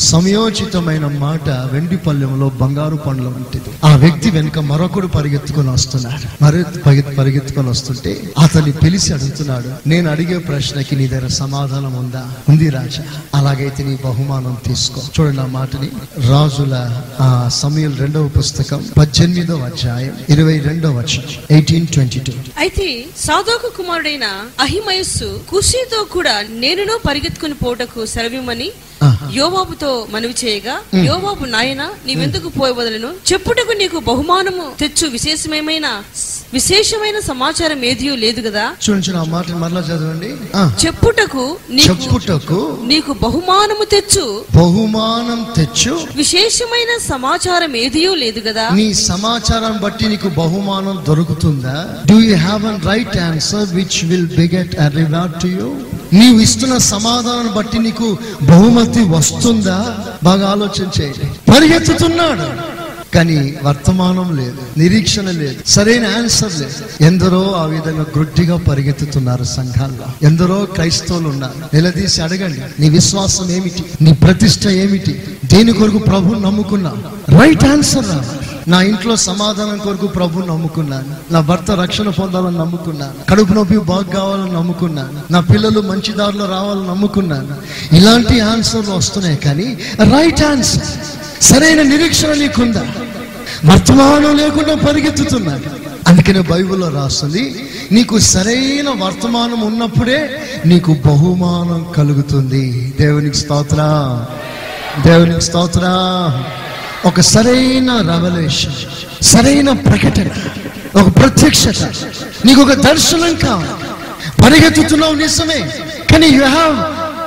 [0.00, 3.70] సమయోచితమైన మాట వెండి పల్లెంలో బంగారు పండ్ల వంటిది.
[3.84, 6.44] ఆ వ్యక్తి వెనుక మరొకడు పరిగెత్తుకొని వస్తున్నాడు.
[6.44, 12.30] మరి పరిగె- పరిగెత్తుకొని వస్తుంటే అతన్ని పిలిచి అడుగుతున్నాడు నేను అడిగే ప్రశ్నకి నీ దగ్గర సమాధానం ఉందా?
[12.48, 13.02] ఉంది రాజా.
[13.34, 15.00] అలాగైతే నీ బహుమానం తీసుకో.
[15.20, 15.88] చూడండి ఆ మాటని
[16.28, 16.74] రాజుల
[17.20, 24.24] ఆ సమయం రెండవ పుస్తకం పద్దెనిమిదవ అధ్యాయం ఇరవై రెండవ వచనం ఎయిటీన్ ట్వంటీ టూ అయితే సాధోకు కుమారుడైన
[24.60, 28.70] అహిమయస్సు కుషితో కూడా నేనును పరిగెత్తుకుని పోటకు సెలవిమ్మని
[29.34, 30.74] యోవాబుతో మనవి చేయగా
[31.04, 35.06] యోవాబు నాయన నీవెందుకు పోయవదలను చెప్పుటకు నీకు బహుమానము తెచ్చు.
[35.06, 35.86] విశేషమైన
[36.54, 38.64] విశేషమైన సమాచారం ఏదియో లేదు కదా?
[38.84, 39.24] చూడండి ఆ
[39.54, 40.30] మరలా చదవండి.
[40.86, 44.24] చెప్పుటకు నీకు చెప్పుటకు నీకు బహుమానము తెచ్చు.
[44.56, 45.94] బహుమానం తెచ్చు.
[46.16, 48.66] విశేషమైన సమాచారం ఏదియో లేదు కదా?
[48.70, 51.76] నీ సమాచారం బట్టి నీకు బహుమానం దొరుకుతుందా?
[52.06, 55.68] Do you have an right answer which will beget a reward to you
[56.12, 59.98] నీవు ఇస్తున్న సమాధానం బట్టి నీకు బహుమతి వస్తుందా?
[60.22, 61.52] బాగా ఆలోచన చేయండి.
[61.52, 62.70] పరిగెత్తుతున్నాడు.
[63.14, 67.04] కానీ వర్తమానం లేదు నిరీక్షణ లేదు సరైన ఆన్సర్ లేదు.
[67.04, 70.26] ఎందరో ఆ విధంగా గ్రుడ్డిగా పరిగెత్తుతున్నారు సంఘాల్లో.
[70.26, 71.76] ఎందరో క్రైస్తవులు ఉన్నారు.
[71.76, 73.84] నిలదీసి అడగండి నీ విశ్వాసం ఏమిటి?
[74.00, 75.22] నీ ప్రతిష్ట ఏమిటి?
[75.44, 76.92] దేని కొరకు ప్రభు నమ్ముకున్నా
[77.40, 78.49] రైట్ ఆన్సర్ రావాలి.
[78.68, 81.32] నా ఇంట్లో సమాధానం కొరకు ప్రభు నమ్ముకున్నాను.
[81.32, 83.30] నా భర్త రక్షణ పొందాలని నమ్ముకున్నాను.
[83.30, 85.32] కడుపు నొప్పి బాగు కావాలని నమ్ముకున్నాను.
[85.32, 87.54] నా పిల్లలు మంచి దారిలో రావాలని నమ్ముకున్నాను.
[87.94, 90.82] ఇలాంటి ఆన్సర్లు వస్తున్నాయి కానీ రైట్ ఆన్సర్
[91.44, 92.86] సరైన నిరీక్షణ నీకుందా?
[93.64, 102.94] వర్తమానం లేకుండా పరిగెత్తుతున్నాడు అందుకనే బైబిల్లో రాస్తుంది నీకు సరైన వర్తమానం ఉన్నప్పుడే నీకు బహుమానం కలుగుతుంది.
[103.00, 103.76] దేవునికి స్తోత్ర.
[105.06, 105.80] దేవునికి స్తోత్ర.
[107.06, 108.74] ఒక సరైన రెవల్యూషన్
[109.22, 110.28] సరైన ప్రకటన
[111.00, 111.82] ఒక ప్రత్యక్షత
[112.46, 113.72] నీకు ఒక దర్శనం కావాలి.
[114.42, 115.60] పరిగెత్తుతున్నావు నిజమే
[116.10, 116.76] కానీ you have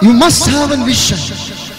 [0.06, 1.20] you must have an vision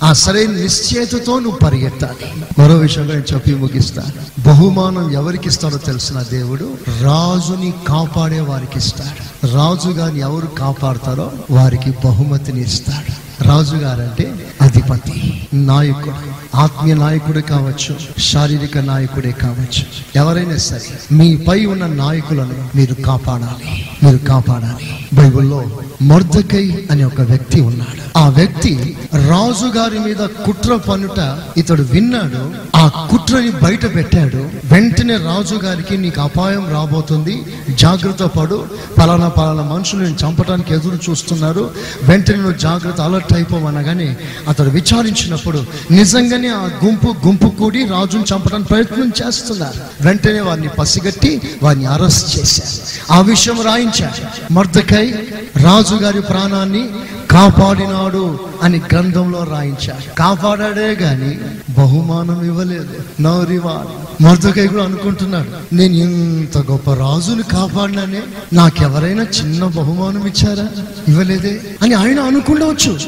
[0.02, 2.44] ఆ సరైన నిశ్చేతతో నువ్వు పరిగెత్తాలి.
[2.58, 4.02] మరో విషయం నేను చెప్పి ముగిస్తా.
[4.38, 9.46] బహుమానం ఎవరికి ఇస్తాడో తెలిసిన దేవుడు రాజుని కాపాడే వారికి ఇస్తాడు.
[9.56, 13.12] రాజు గారిని ఎవరు కాపాడతారో వారికి బహుమతిని ఇస్తాడు.
[13.48, 16.43] రాజు గారంటే అధిపతి నాయకుడు.
[16.62, 17.92] ఆత్మీయ నాయకుడే కావచ్చు
[18.30, 19.82] శారీరక నాయకుడే కావచ్చు
[20.20, 23.70] ఎవరైనా సరే మీపై ఉన్న నాయకులను మీరు కాపాడాలి
[24.04, 24.86] మీరు కాపాడాలి.
[25.14, 25.58] బైబిల్లో
[26.02, 28.00] మొర్దకై అనే ఒక వ్యక్తి ఉన్నాడు.
[28.16, 28.72] ఆ వ్యక్తి
[29.30, 31.18] రాజు గారి మీద కుట్ర పనుట
[31.56, 32.42] ఇతడు విన్నాడు
[32.76, 34.42] ఆ కుట్రని బయట పెట్టాడు.
[34.72, 37.36] వెంటనే రాజు గారికి నీకు అపాయం రాబోతుంది
[37.82, 38.58] జాగ్రత్త పడు
[38.98, 41.64] పలానా పలానా మనుషులను చంపడానికి ఎదురు చూస్తున్నారు
[42.08, 44.08] వెంటనే నువ్వు జాగ్రత్త అలర్ట్ అయిపోవనగానే
[44.48, 50.06] అతడు విచారించినప్పుడు నిజంగానే ఆ గుంపు గుంపు కూడి రాజును చంపడానికి ప్రయత్నం చేస్తున్నారు.
[50.06, 53.12] వెంటనే వారిని పసిగట్టి వారిని అరెస్ట్ చేశారు.
[53.12, 54.52] ఆ విషయం రాయించారు.
[54.52, 55.14] మర్దకై
[55.56, 56.88] రాజు గారి ప్రాణాన్ని
[57.30, 60.16] కాపాడినాడు అని గ్రంథంలో రాయించారు.
[60.18, 61.38] కాపాడాడే గాని
[61.78, 62.88] బహుమానం ఇవ్వలేదు.
[63.20, 68.22] నో రివార్డ్ మర్దకై కూడా అనుకుంటున్నాడు నేను ఇంత గొప్ప రాజును కాపాడినానే
[68.52, 70.68] నాకెవరైనా చిన్న బహుమానం ఇచ్చారా?
[71.08, 71.60] ఇవ్వలేదే?
[71.82, 72.98] అని ఆయన అనుకుండవచ్చు.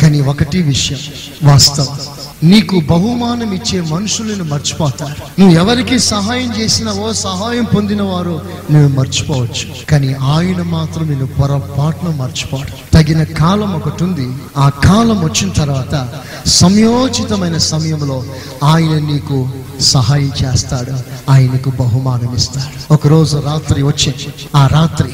[0.00, 0.98] కానీ ఒకటి విషయం
[1.42, 2.17] వాస్తవం.
[2.44, 5.40] నీకు బహుమానం ఇచ్చే మనుషులను మర్చిపోతారు.
[5.40, 9.86] నువ్వు ఎవరికి సహాయం చేసినావో సహాయం పొందిన వారు నువ్వు మర్చిపోవచ్చు.
[9.90, 12.92] కానీ ఆయన మాత్రం నేను పొరపాటున మర్చిపోడు.
[12.92, 14.28] తగిన కాలం ఒకటి ఉంది.
[14.56, 16.08] ఆ కాలం వచ్చిన తర్వాత
[16.46, 18.24] సమయోచితమైన సమయంలో
[18.64, 19.48] ఆయన నీకు
[19.80, 20.92] సహాయం చేస్తాడు.
[21.30, 22.94] ఆయనకు బహుమానం ఇస్తాడు.
[22.94, 24.14] ఒకరోజు రాత్రి వచ్చి
[24.56, 25.08] ఆ రాత్రి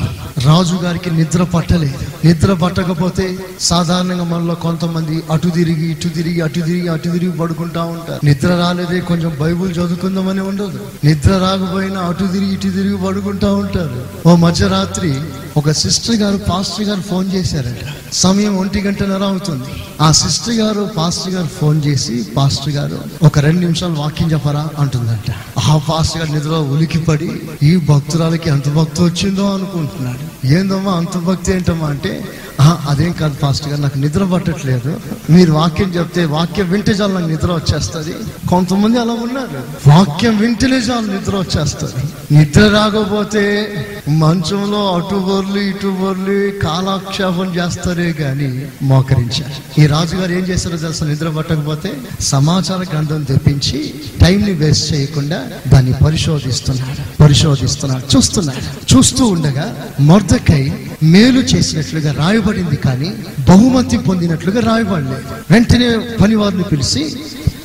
[0.44, 2.26] రాజు గారికి నిద్ర పట్టలేదు.
[2.26, 8.20] నిద్ర పట్టకపోతే సాధారణంగా మనలో కొంతమంది అటు తిరిగి ఇటు తిరిగి అటు తిరిగి అటు తిరిగి పడుకుంటా ఉంటారు.
[8.26, 10.78] నిద్ర రాలేదే కొంచెం బైబుల్ చదువుకుందామని ఉండదు.
[11.04, 14.00] నిద్ర రాకపోయినా అటు తిరిగి ఇటు తిరిగి పడుకుంటా ఉంటారు.
[14.28, 15.12] ఓ మధ్యరాత్రి
[15.56, 17.86] ఒక సిస్టర్ గారు పాస్టర్ గారు ఫోన్ చేశారంట.
[18.12, 19.64] సమయం ఒంటి గంటన్నర అవుతుంది.
[20.00, 24.68] ఆ సిస్టర్ గారు పాస్టర్ గారు ఫోన్ చేసి పాస్టర్ గారు ఒక రెండు నిమిషాలు వాక్యం చెప్పరా?
[24.78, 25.34] అంటుందంట.
[25.58, 30.46] ఆ పాస్టర్ గారు నిద్రలో ఉలికిపడి ఈ భక్తురాలకి ఎంత భక్తి వచ్చిందో అనుకుంటున్నాడు.
[30.46, 31.88] ఏందమ్మా అంత భక్తి ఏంటమ్మా?
[31.88, 32.24] అంటే
[32.60, 35.00] "ఆహా, అదేం కాదు పాస్టర్ గారు నాకు నిద్ర పట్టట్లేదు.
[35.30, 38.14] మీరు వాక్యం చెప్తే వాక్యం వింటే చాలు నాకు నిద్ర వచ్చేస్తుంది.
[38.48, 39.88] కొంతమంది అలా ఉన్నారు.
[39.88, 41.94] వాక్యం వింటేనే చాలు నిద్ర వచ్చేస్తుంది.
[42.38, 43.70] నిద్ర రాకపోతే
[44.08, 45.14] మంచంలో అటు
[45.44, 48.48] వర్లు ఇటు వర్లు కాలాక్షేపం చేస్తారే గాని
[48.82, 49.80] మోకరించారు.
[49.80, 51.06] ఈ రాజుగారు ఏం చేశారో తెలుసా?
[51.06, 51.90] నిద్ర పట్టకపోతే
[52.20, 53.78] సమాచార గ్రంథం తెప్పించి
[54.20, 55.38] టైంని వేస్ట్ చేయకుండా
[55.68, 59.66] దాన్ని పరిశోధిస్తున్నాడు పరిశోధిస్తున్నాడు చూస్తున్నాడు చూస్తూ ఉండగా
[60.00, 60.62] మొర్దకై
[61.02, 63.10] మేలు చేసినట్లుగా రాయబడింది కానీ
[63.48, 65.26] బహుమతి పొందినట్లుగా రాయబడలేదు.
[65.50, 65.90] వెంటనే
[66.20, 67.02] పనివారిని పిలిచి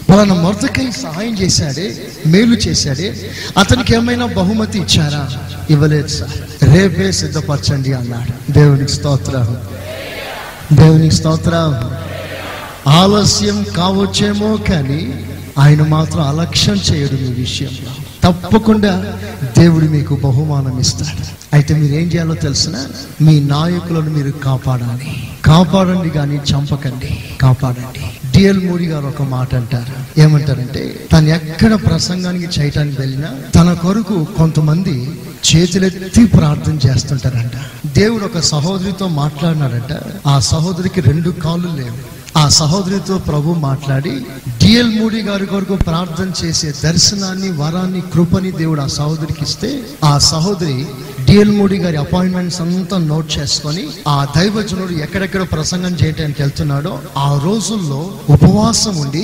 [0.09, 5.29] పలానా మొర్దకై సహాయం చేశాడే మేలు చేశాడే అతనికి ఏమైనా బహుమతి ఇచ్చారా?
[5.69, 6.63] ఇవ్వలేదు సార్.
[6.73, 8.51] రేపే సిద్ధపరచండి అన్నాడు.
[8.51, 9.57] దేవునికి స్తోత్రం.
[10.73, 11.91] దేవునికి స్తోత్రం.
[12.91, 15.25] ఆలస్యం కావచ్చేమో కానీ
[15.59, 17.98] ఆయన మాత్రం అలక్ష్యం చేయడు మీ విషయంలో.
[18.31, 19.13] తప్పకుండా
[19.57, 21.39] దేవుడు మీకు బహుమానం ఇస్తాడు.
[21.53, 22.85] అయితే మీరు ఏం చేయాలో తెలిసిన?
[23.21, 25.29] మీ నాయకులను మీరు కాపాడాలి.
[25.45, 27.23] కాపాడండి కానీ చంపకండి.
[27.41, 27.99] కాపాడండి.
[28.31, 30.21] డిఎల్ మోడీ గారు ఒక మాట అంటారు.
[30.21, 35.09] ఏమంటారంటే తను ఎక్కడ ప్రసంగానికి చేయటానికి వెళ్ళినా తన కొరకు కొంతమంది
[35.55, 37.51] చేతులెత్తి ప్రార్థన చేస్తుంటారంట.
[37.97, 39.99] దేవుడు ఒక సహోదరితో మాట్లాడినాడంట.
[40.27, 42.18] ఆ సహోదరికి రెండు కాళ్ళు లేవు.
[42.35, 44.13] ఆ సహోదరితో ప్రభు మాట్లాడి
[44.61, 49.69] డిఎల్ మూడి గారి కొరకు ప్రార్థన చేసే దర్శనాన్ని వరాన్ని కృపని దేవుడు ఆ సహోదరికి ఇస్తే
[50.05, 50.75] ఆ సహోదరి
[51.25, 58.01] డిఎల్ మూడి గారి అపాయింట్మెంట్స్ అంతా నోట్ చేసుకొని ఆ దైవజనుడు ఎక్కడెక్కడ ప్రసంగం చేయడానికి వెళ్తున్నాడో ఆ రోజుల్లో
[58.29, 59.23] ఉపవాసం ఉండి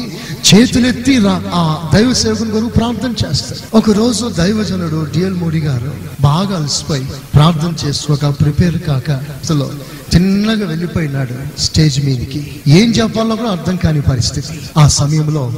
[0.49, 1.15] చేతులెత్తి
[1.53, 7.73] ఆ దైవ సేవకుని కొరకు ప్రార్థన చేస్తారు ఒక రోజు దైవజనుడు డిఎల్ మూడి గారు బాగా అలసిపోయి ప్రార్థన
[7.85, 9.67] చేసుకోక ప్రిపేర్ కాక అసలు
[10.15, 12.61] తిన్నగా వెళ్ళిపోయినాడు స్టేజ్ మీదకి.
[12.67, 14.59] ఏం చెప్పాలో కూడా అర్థం కాని పరిస్థితి.
[14.77, 15.53] ఆ సమయంలో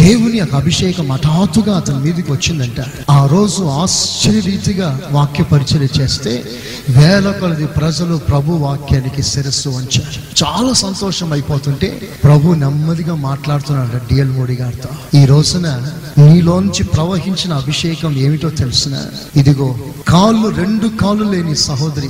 [0.00, 2.84] దేవుని యొక్క అభిషేకం హఠాత్తుగా అతని మీదకి వచ్చిందంట.
[3.10, 6.44] ఆ రోజు ఆశ్చర్యరీతిగా వాక్య పరిచయం చేస్తే
[6.88, 10.44] వేల కొలది ప్రజలు ప్రభు వాక్యానికి శిరస్సు వంచారు.
[10.44, 15.20] చాలా సంతోషం అయిపోతుంటే ప్రభు నెమ్మదిగా మాట్లాడుతున్నాడు డిఎల్ మోడీ గారితో.
[15.20, 19.04] ఈ రోజున నీలోంచి ప్రవహించిన అభిషేకం ఏమిటో తెలిసిన?
[19.36, 22.08] ఇదిగో కాళ్ళు రెండు కాళ్ళు లేని సహోదరి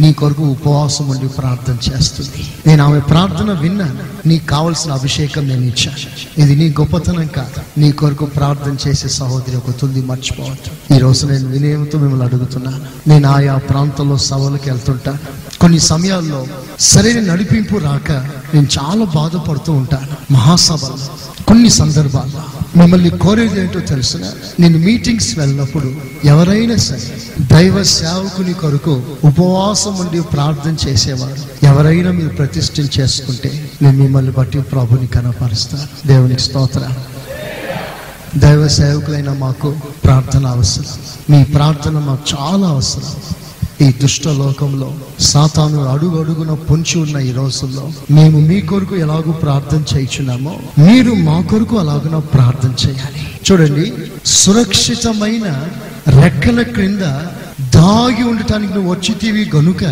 [0.00, 2.52] నీ కొరకు ఉపవాసం ఉండి ప్రార్థన చేస్తుంది.
[2.66, 6.40] నేను ఆమె ప్రార్థన విన్నాను నీకు కావలసిన అభిషేకం నేను ఇచ్చాను.
[6.40, 7.80] ఇది నీ గొప్పతనం కాదు.
[7.80, 10.94] నీ కొరకు ప్రార్థన చేసే సహోదరి ఒక తుంది మర్చిపోవద్దు.
[10.94, 15.18] ఈ రోజు నేను వినయంతో మిమ్మల్ని అడుగుతున్నాను నేను ఆయా ప్రాంతంలో సభలకు వెళ్తుంటాను
[15.60, 16.46] కొన్ని సమయాల్లో
[16.80, 18.12] సరైన నడిపింపు రాక
[18.54, 20.32] నేను చాలా బాధపడుతూ ఉంటాను.
[20.32, 20.98] మహాసభలో
[21.48, 22.42] కొన్ని సందర్భాల్లో
[22.76, 24.20] మిమ్మల్ని కోరేది ఏంటో తెలుసిన
[24.60, 31.66] నేను మీటింగ్స్ వెళ్ళినప్పుడు ఎవరైనా సరే దైవ సేవకుని కొరకు ఉపవాసం ఉండి ప్రార్థన చేసేవారు.
[31.66, 36.88] ఎవరైనా మీరు ప్రతిష్ఠ చేసుకుంటే నేను మిమ్మల్ని బట్టి ప్రభుని కనపరుస్తాను దేవునికి స్తోత్ర
[38.36, 39.74] దైవ సేవకులైన మాకు
[40.04, 40.84] ప్రార్థన అవసరం.
[41.30, 43.12] మీ ప్రార్థన మాకు చాలా అవసరం.
[43.80, 49.82] ఈ దుష్ట లోకంలో సాతాను అడుగు అడుగున పొంచి ఉన్న ఈ రోజుల్లో మేము మీ కొరకు ఎలాగో ప్రార్థన
[49.94, 53.22] చేయించున్నామో మీరు మా కొరకు అలాగున ప్రార్థన చేయాలి.
[53.46, 53.92] చూడండి
[54.26, 55.46] సురక్షితమైన
[56.20, 57.00] రెక్కల క్రింద
[57.60, 59.84] దాగి ఉండటానికి నువ్వు వచ్చితీవి గనుక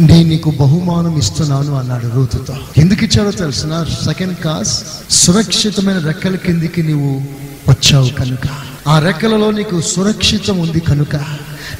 [0.00, 2.54] నేను నీకు బహుమానం ఇస్తున్నాను అన్నాడు రూతుతో.
[2.78, 3.84] ఎందుకు ఇచ్చాడో తెలిసిన?
[3.84, 7.22] సెకండ్ కాస్ సురక్షితమైన రెక్కల కిందికి నీవు
[7.68, 8.46] వచ్చావు కనుక.
[8.88, 11.16] ఆ రెక్కలలో నీకు సురక్షితం ఉంది కనుక.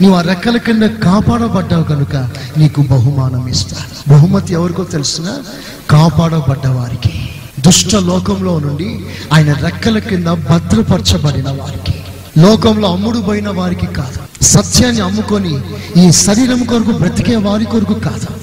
[0.03, 2.17] నువ్వు ఆ రెక్కల కింద కాపాడబడ్డావు కనుక
[2.59, 5.29] నీకు బహుమానం ఇస్తాను బహుమతి ఎవరికో తెలిసిన?
[5.91, 7.29] కాపాడబడ్డ వారికి
[7.61, 9.01] దుష్ట లోకంలో నుండి
[9.33, 11.95] ఆయన రెక్కల కింద భద్రపరచబడిన వారికి.
[12.39, 14.45] లోకంలో అమ్ముడు పోయిన వారికి కాదు.
[14.45, 15.61] సత్యాన్ని అమ్ముకొని
[15.97, 18.40] ఈ శరీరం కొరకు బ్రతికే వారి కొరకు కాదు.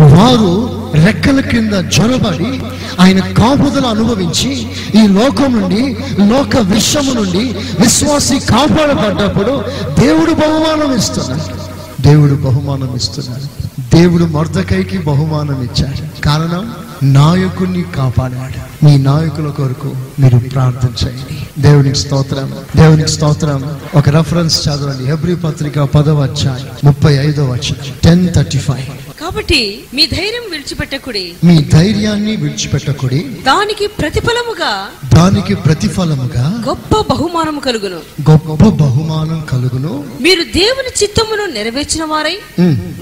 [0.00, 2.60] వారు రెక్కల కింద జొరబడి
[3.00, 4.66] ఆయన కాపుదల అనుభవించి
[5.04, 7.38] ఈ లోకం నుండి లోక విషము నుండి
[7.80, 9.64] విశ్వాసి కాపాడబడ్డప్పుడు
[10.00, 11.68] దేవుడు బహుమానం ఇస్తున్నాడు.
[12.02, 13.68] దేవుడు బహుమానం ఇస్తున్నాడు.
[13.96, 16.22] దేవుడు మర్దకైకి బహుమానం ఇచ్చాడు.
[16.22, 16.72] కారణం
[17.02, 18.84] నాయకుడిని కాపాడాడు.
[18.84, 21.62] మీ నాయకుల కొరకు మీరు ప్రార్థన చేయండి.
[21.62, 22.52] దేవునికి స్తోత్రం.
[22.76, 23.64] దేవునికి స్తోత్రం.
[23.94, 25.04] ఒక రెఫరెన్స్ చదవండి.
[25.04, 29.07] హెబ్రి పత్రిక పదవ అధ్యాయం ముప్పై ఐదో వచ్చాయి టెన్ థర్టీ ఫైవ్.
[29.20, 31.34] కాబట్టి మీ ధైర్యం విడిచిపెట్టకుడి.
[31.44, 33.18] మీ ధైర్యాన్ని విడిచిపెట్టకుడి.
[33.18, 38.00] దానికి ప్రతిఫలముగా దానికి ప్రతిఫలముగా గొప్ప బహుమానము కలుగును.
[38.30, 40.04] గొప్ప బహుమానం కలుగును.
[40.20, 42.36] మీరు దేవుని చిత్తమును నెరవేర్చిన వారై.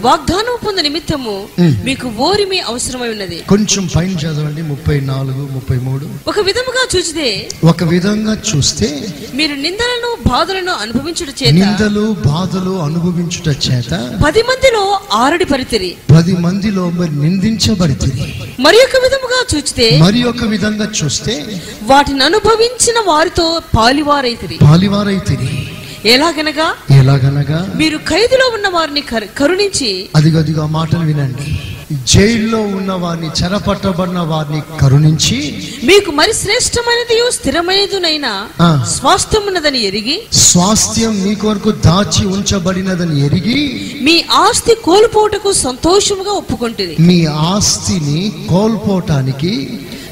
[0.01, 1.49] వాగ్దానం పొంద నిమిత్తము.
[1.61, 3.43] మీకు ఓరిమి అవసరమై ఉన్నది.
[3.49, 6.07] కొంచెం పైన చదవండి ముప్పై నాలుగు ముప్పై మూడు.
[6.29, 8.89] ఒక విధముగా చూచితే ఒక విధంగా చూస్తే
[9.35, 13.93] మీరు నిందలను బాధలను అనుభవించుట చేత నిందలు బాధలు అనుభవించుట చేత
[14.25, 15.95] పది మందిలో ఆరడి పరితిరి.
[16.11, 18.35] పది మందిలో మరి నిందించబడితిరి.
[18.61, 24.59] మరి ఒక విధముగా చూచితే మరి ఒక విధంగా చూస్తే వాటిని అనుభవించిన వారితో పాలివారైతిరి.
[24.63, 25.69] పాలివారైతిరి.
[26.11, 27.73] ఎలాగనగా ఎలాగనగా?
[27.77, 31.61] మీరు ఖైదులో ఉన్న వారిని కరు- కరుణించి అదిగదిగా మాటలు వినండి.
[32.07, 35.39] జైల్లో ఉన్న వారిని చెరపట్టబడిన వారిని కరుణించి
[35.85, 38.71] మీకు మరి శ్రేష్టమైనది స్థిరమైనదినైనా ఆ.
[38.87, 43.61] స్వాస్థ్యమున్నదని ఎరిగి స్వాస్థ్యం మీ కొరకు దాచి ఉంచబడినదని ఎరిగి
[44.03, 47.19] మీ ఆస్తి కోల్పోటకు సంతోషముగా ఒప్పుకుంటుంది మీ
[47.51, 49.53] ఆస్తిని కోల్పోటానికి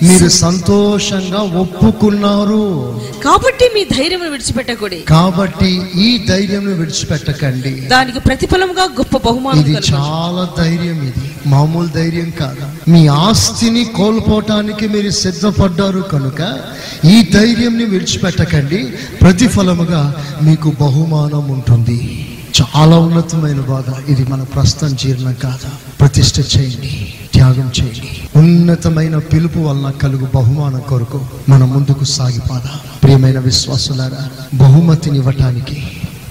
[0.03, 3.01] మీరు సంతోషంగా ఒప్పుకున్నారు.
[3.25, 5.01] కాబట్టి మీ ధైర్యం విడిచిపెట్టకూడి.
[5.01, 7.81] కాబట్టి ఈ ధైర్యం విడిచిపెట్టకండి.
[7.81, 9.73] దానికి ప్రతిఫలముగా గొప్ప బహుమానం ఇది.
[9.73, 11.31] చాలా ధైర్యం ఇది.
[11.47, 12.91] మామూలు ధైర్యం కాదు?
[12.91, 16.61] మీ ఆస్తిని కోల్పోవటానికి మీరు సిద్ధపడ్డారు కనుక
[17.05, 18.85] ఈ ధైర్యంని విడిచిపెట్టకండి.
[19.23, 22.29] ప్రతిఫలముగా మీకు బహుమానం ఉంటుంది.
[22.63, 24.11] చాలా ఉన్నతమైన బాధ.
[24.11, 25.97] ఇది మన ప్రస్తుతం జీర్ణం కాదు?
[26.01, 27.15] ప్రతిష్ట చేయండి.
[27.35, 28.39] త్యాగం చేయండి.
[28.39, 32.71] ఉన్నతమైన పిలుపు వలన కలుగు బహుమానం కొరకు మన ముందుకు సాగిపోదా?
[33.03, 35.83] ప్రియమైన విశ్వాసులారా బహుమతిని ఇవ్వటానికి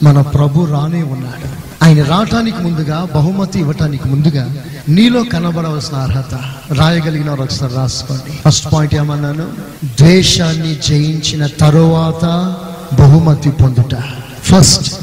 [0.03, 1.63] మన ప్రభు రానే ఉన్నాడు.
[1.83, 4.55] ఆయన రావటానికి ముందుగా బహుమతి ఇవ్వటానికి ముందుగా
[4.89, 6.39] నీలో కనబడవలసిన అర్హత
[6.73, 8.39] రాయగలిగిన వారు ఒకసారి రాసుకోండి.
[8.45, 9.47] ఫస్ట్ పాయింట్ ఏమన్నాను?
[9.85, 12.55] ద్వేషాన్ని జయించిన తరువాత
[12.99, 13.95] బహుమతి పొందుట.
[14.43, 14.93] ఫస్ట్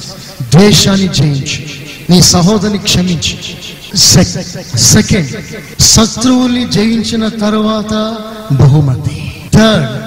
[0.51, 1.65] ద్వేషాన్ని జయించు.
[2.11, 3.71] నీ సహోదరిని క్షమించు.
[3.97, 5.45] సెకండ్
[5.81, 8.17] శత్రువుల్ని జయించిన తర్వాత
[8.53, 9.33] బహుమతి.
[9.55, 10.01] థర్డ్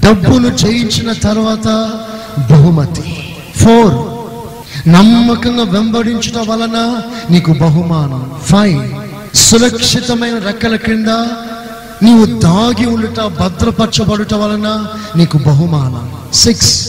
[0.00, 1.68] డబ్బును జయించిన తర్వాత
[2.50, 3.16] బహుమతి.
[3.56, 4.16] ఫోర్
[4.88, 8.32] నమ్మకంగా వెంబడించడం వలన నీకు బహుమానం.
[8.42, 8.80] ఫైవ్
[9.36, 11.08] సురక్షితమైన రెక్కల క్రింద
[12.02, 16.12] నీవు దాగి ఉండుట భద్రపరచబడుట వలన నీకు బహుమానం.
[16.34, 16.88] సిక్స్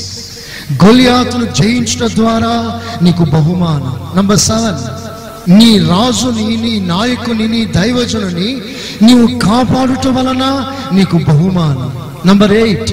[0.85, 4.17] గొలియాతులు జయించడం ద్వారా నీకు బహుమానం.
[4.17, 5.06] నంబర్ సెవెన్
[5.47, 8.61] నీ రాజుని నీ నాయకుని నీ దైవజనుని
[9.01, 11.93] నీవు కాపాడుట వలన నీకు బహుమానం.
[12.25, 12.91] నంబర్ ఎయిట్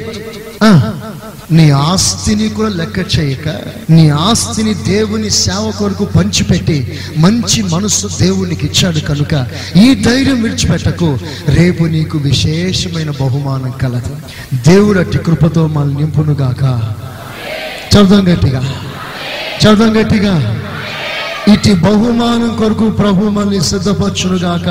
[1.53, 3.49] నీ ఆస్తిని కూడా లెక్క చేయక
[3.91, 9.47] నీ ఆస్తిని దేవుని సేవ కొరకు పంచిపెట్టి మంచి మనసు దేవునికి ఇచ్చాడు కనుక
[9.77, 11.19] ఈ ధైర్యం విడిచిపెట్టకు.
[11.49, 14.17] రేపు నీకు విశేషమైన బహుమానం కలదు.
[14.67, 16.65] దేవుడు అట్టి కృపతో మనల్ని నింపునుగాక.
[17.95, 18.75] చదువు గట్టిగా
[19.63, 20.61] చదువు గట్టిగా
[21.53, 24.69] ఇటు బహుమానం కొరకు ప్రభు మనల్ని సిద్ధపరచునుగాక.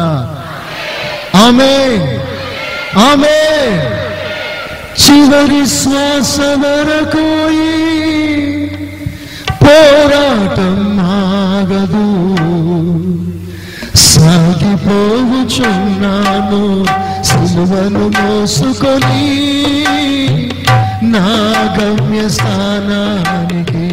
[1.37, 1.75] ఆమె
[3.09, 3.37] ఆమె
[5.03, 7.25] చివరి శ్వాస వరకు
[9.63, 10.79] పోరాటం
[11.17, 12.07] ఆగదు.
[15.13, 16.63] సాగిపోవుచున్నాను
[17.29, 19.27] సిలువను మోసుకొని
[21.13, 21.27] నా
[21.77, 23.92] గమ్య స్థానానికి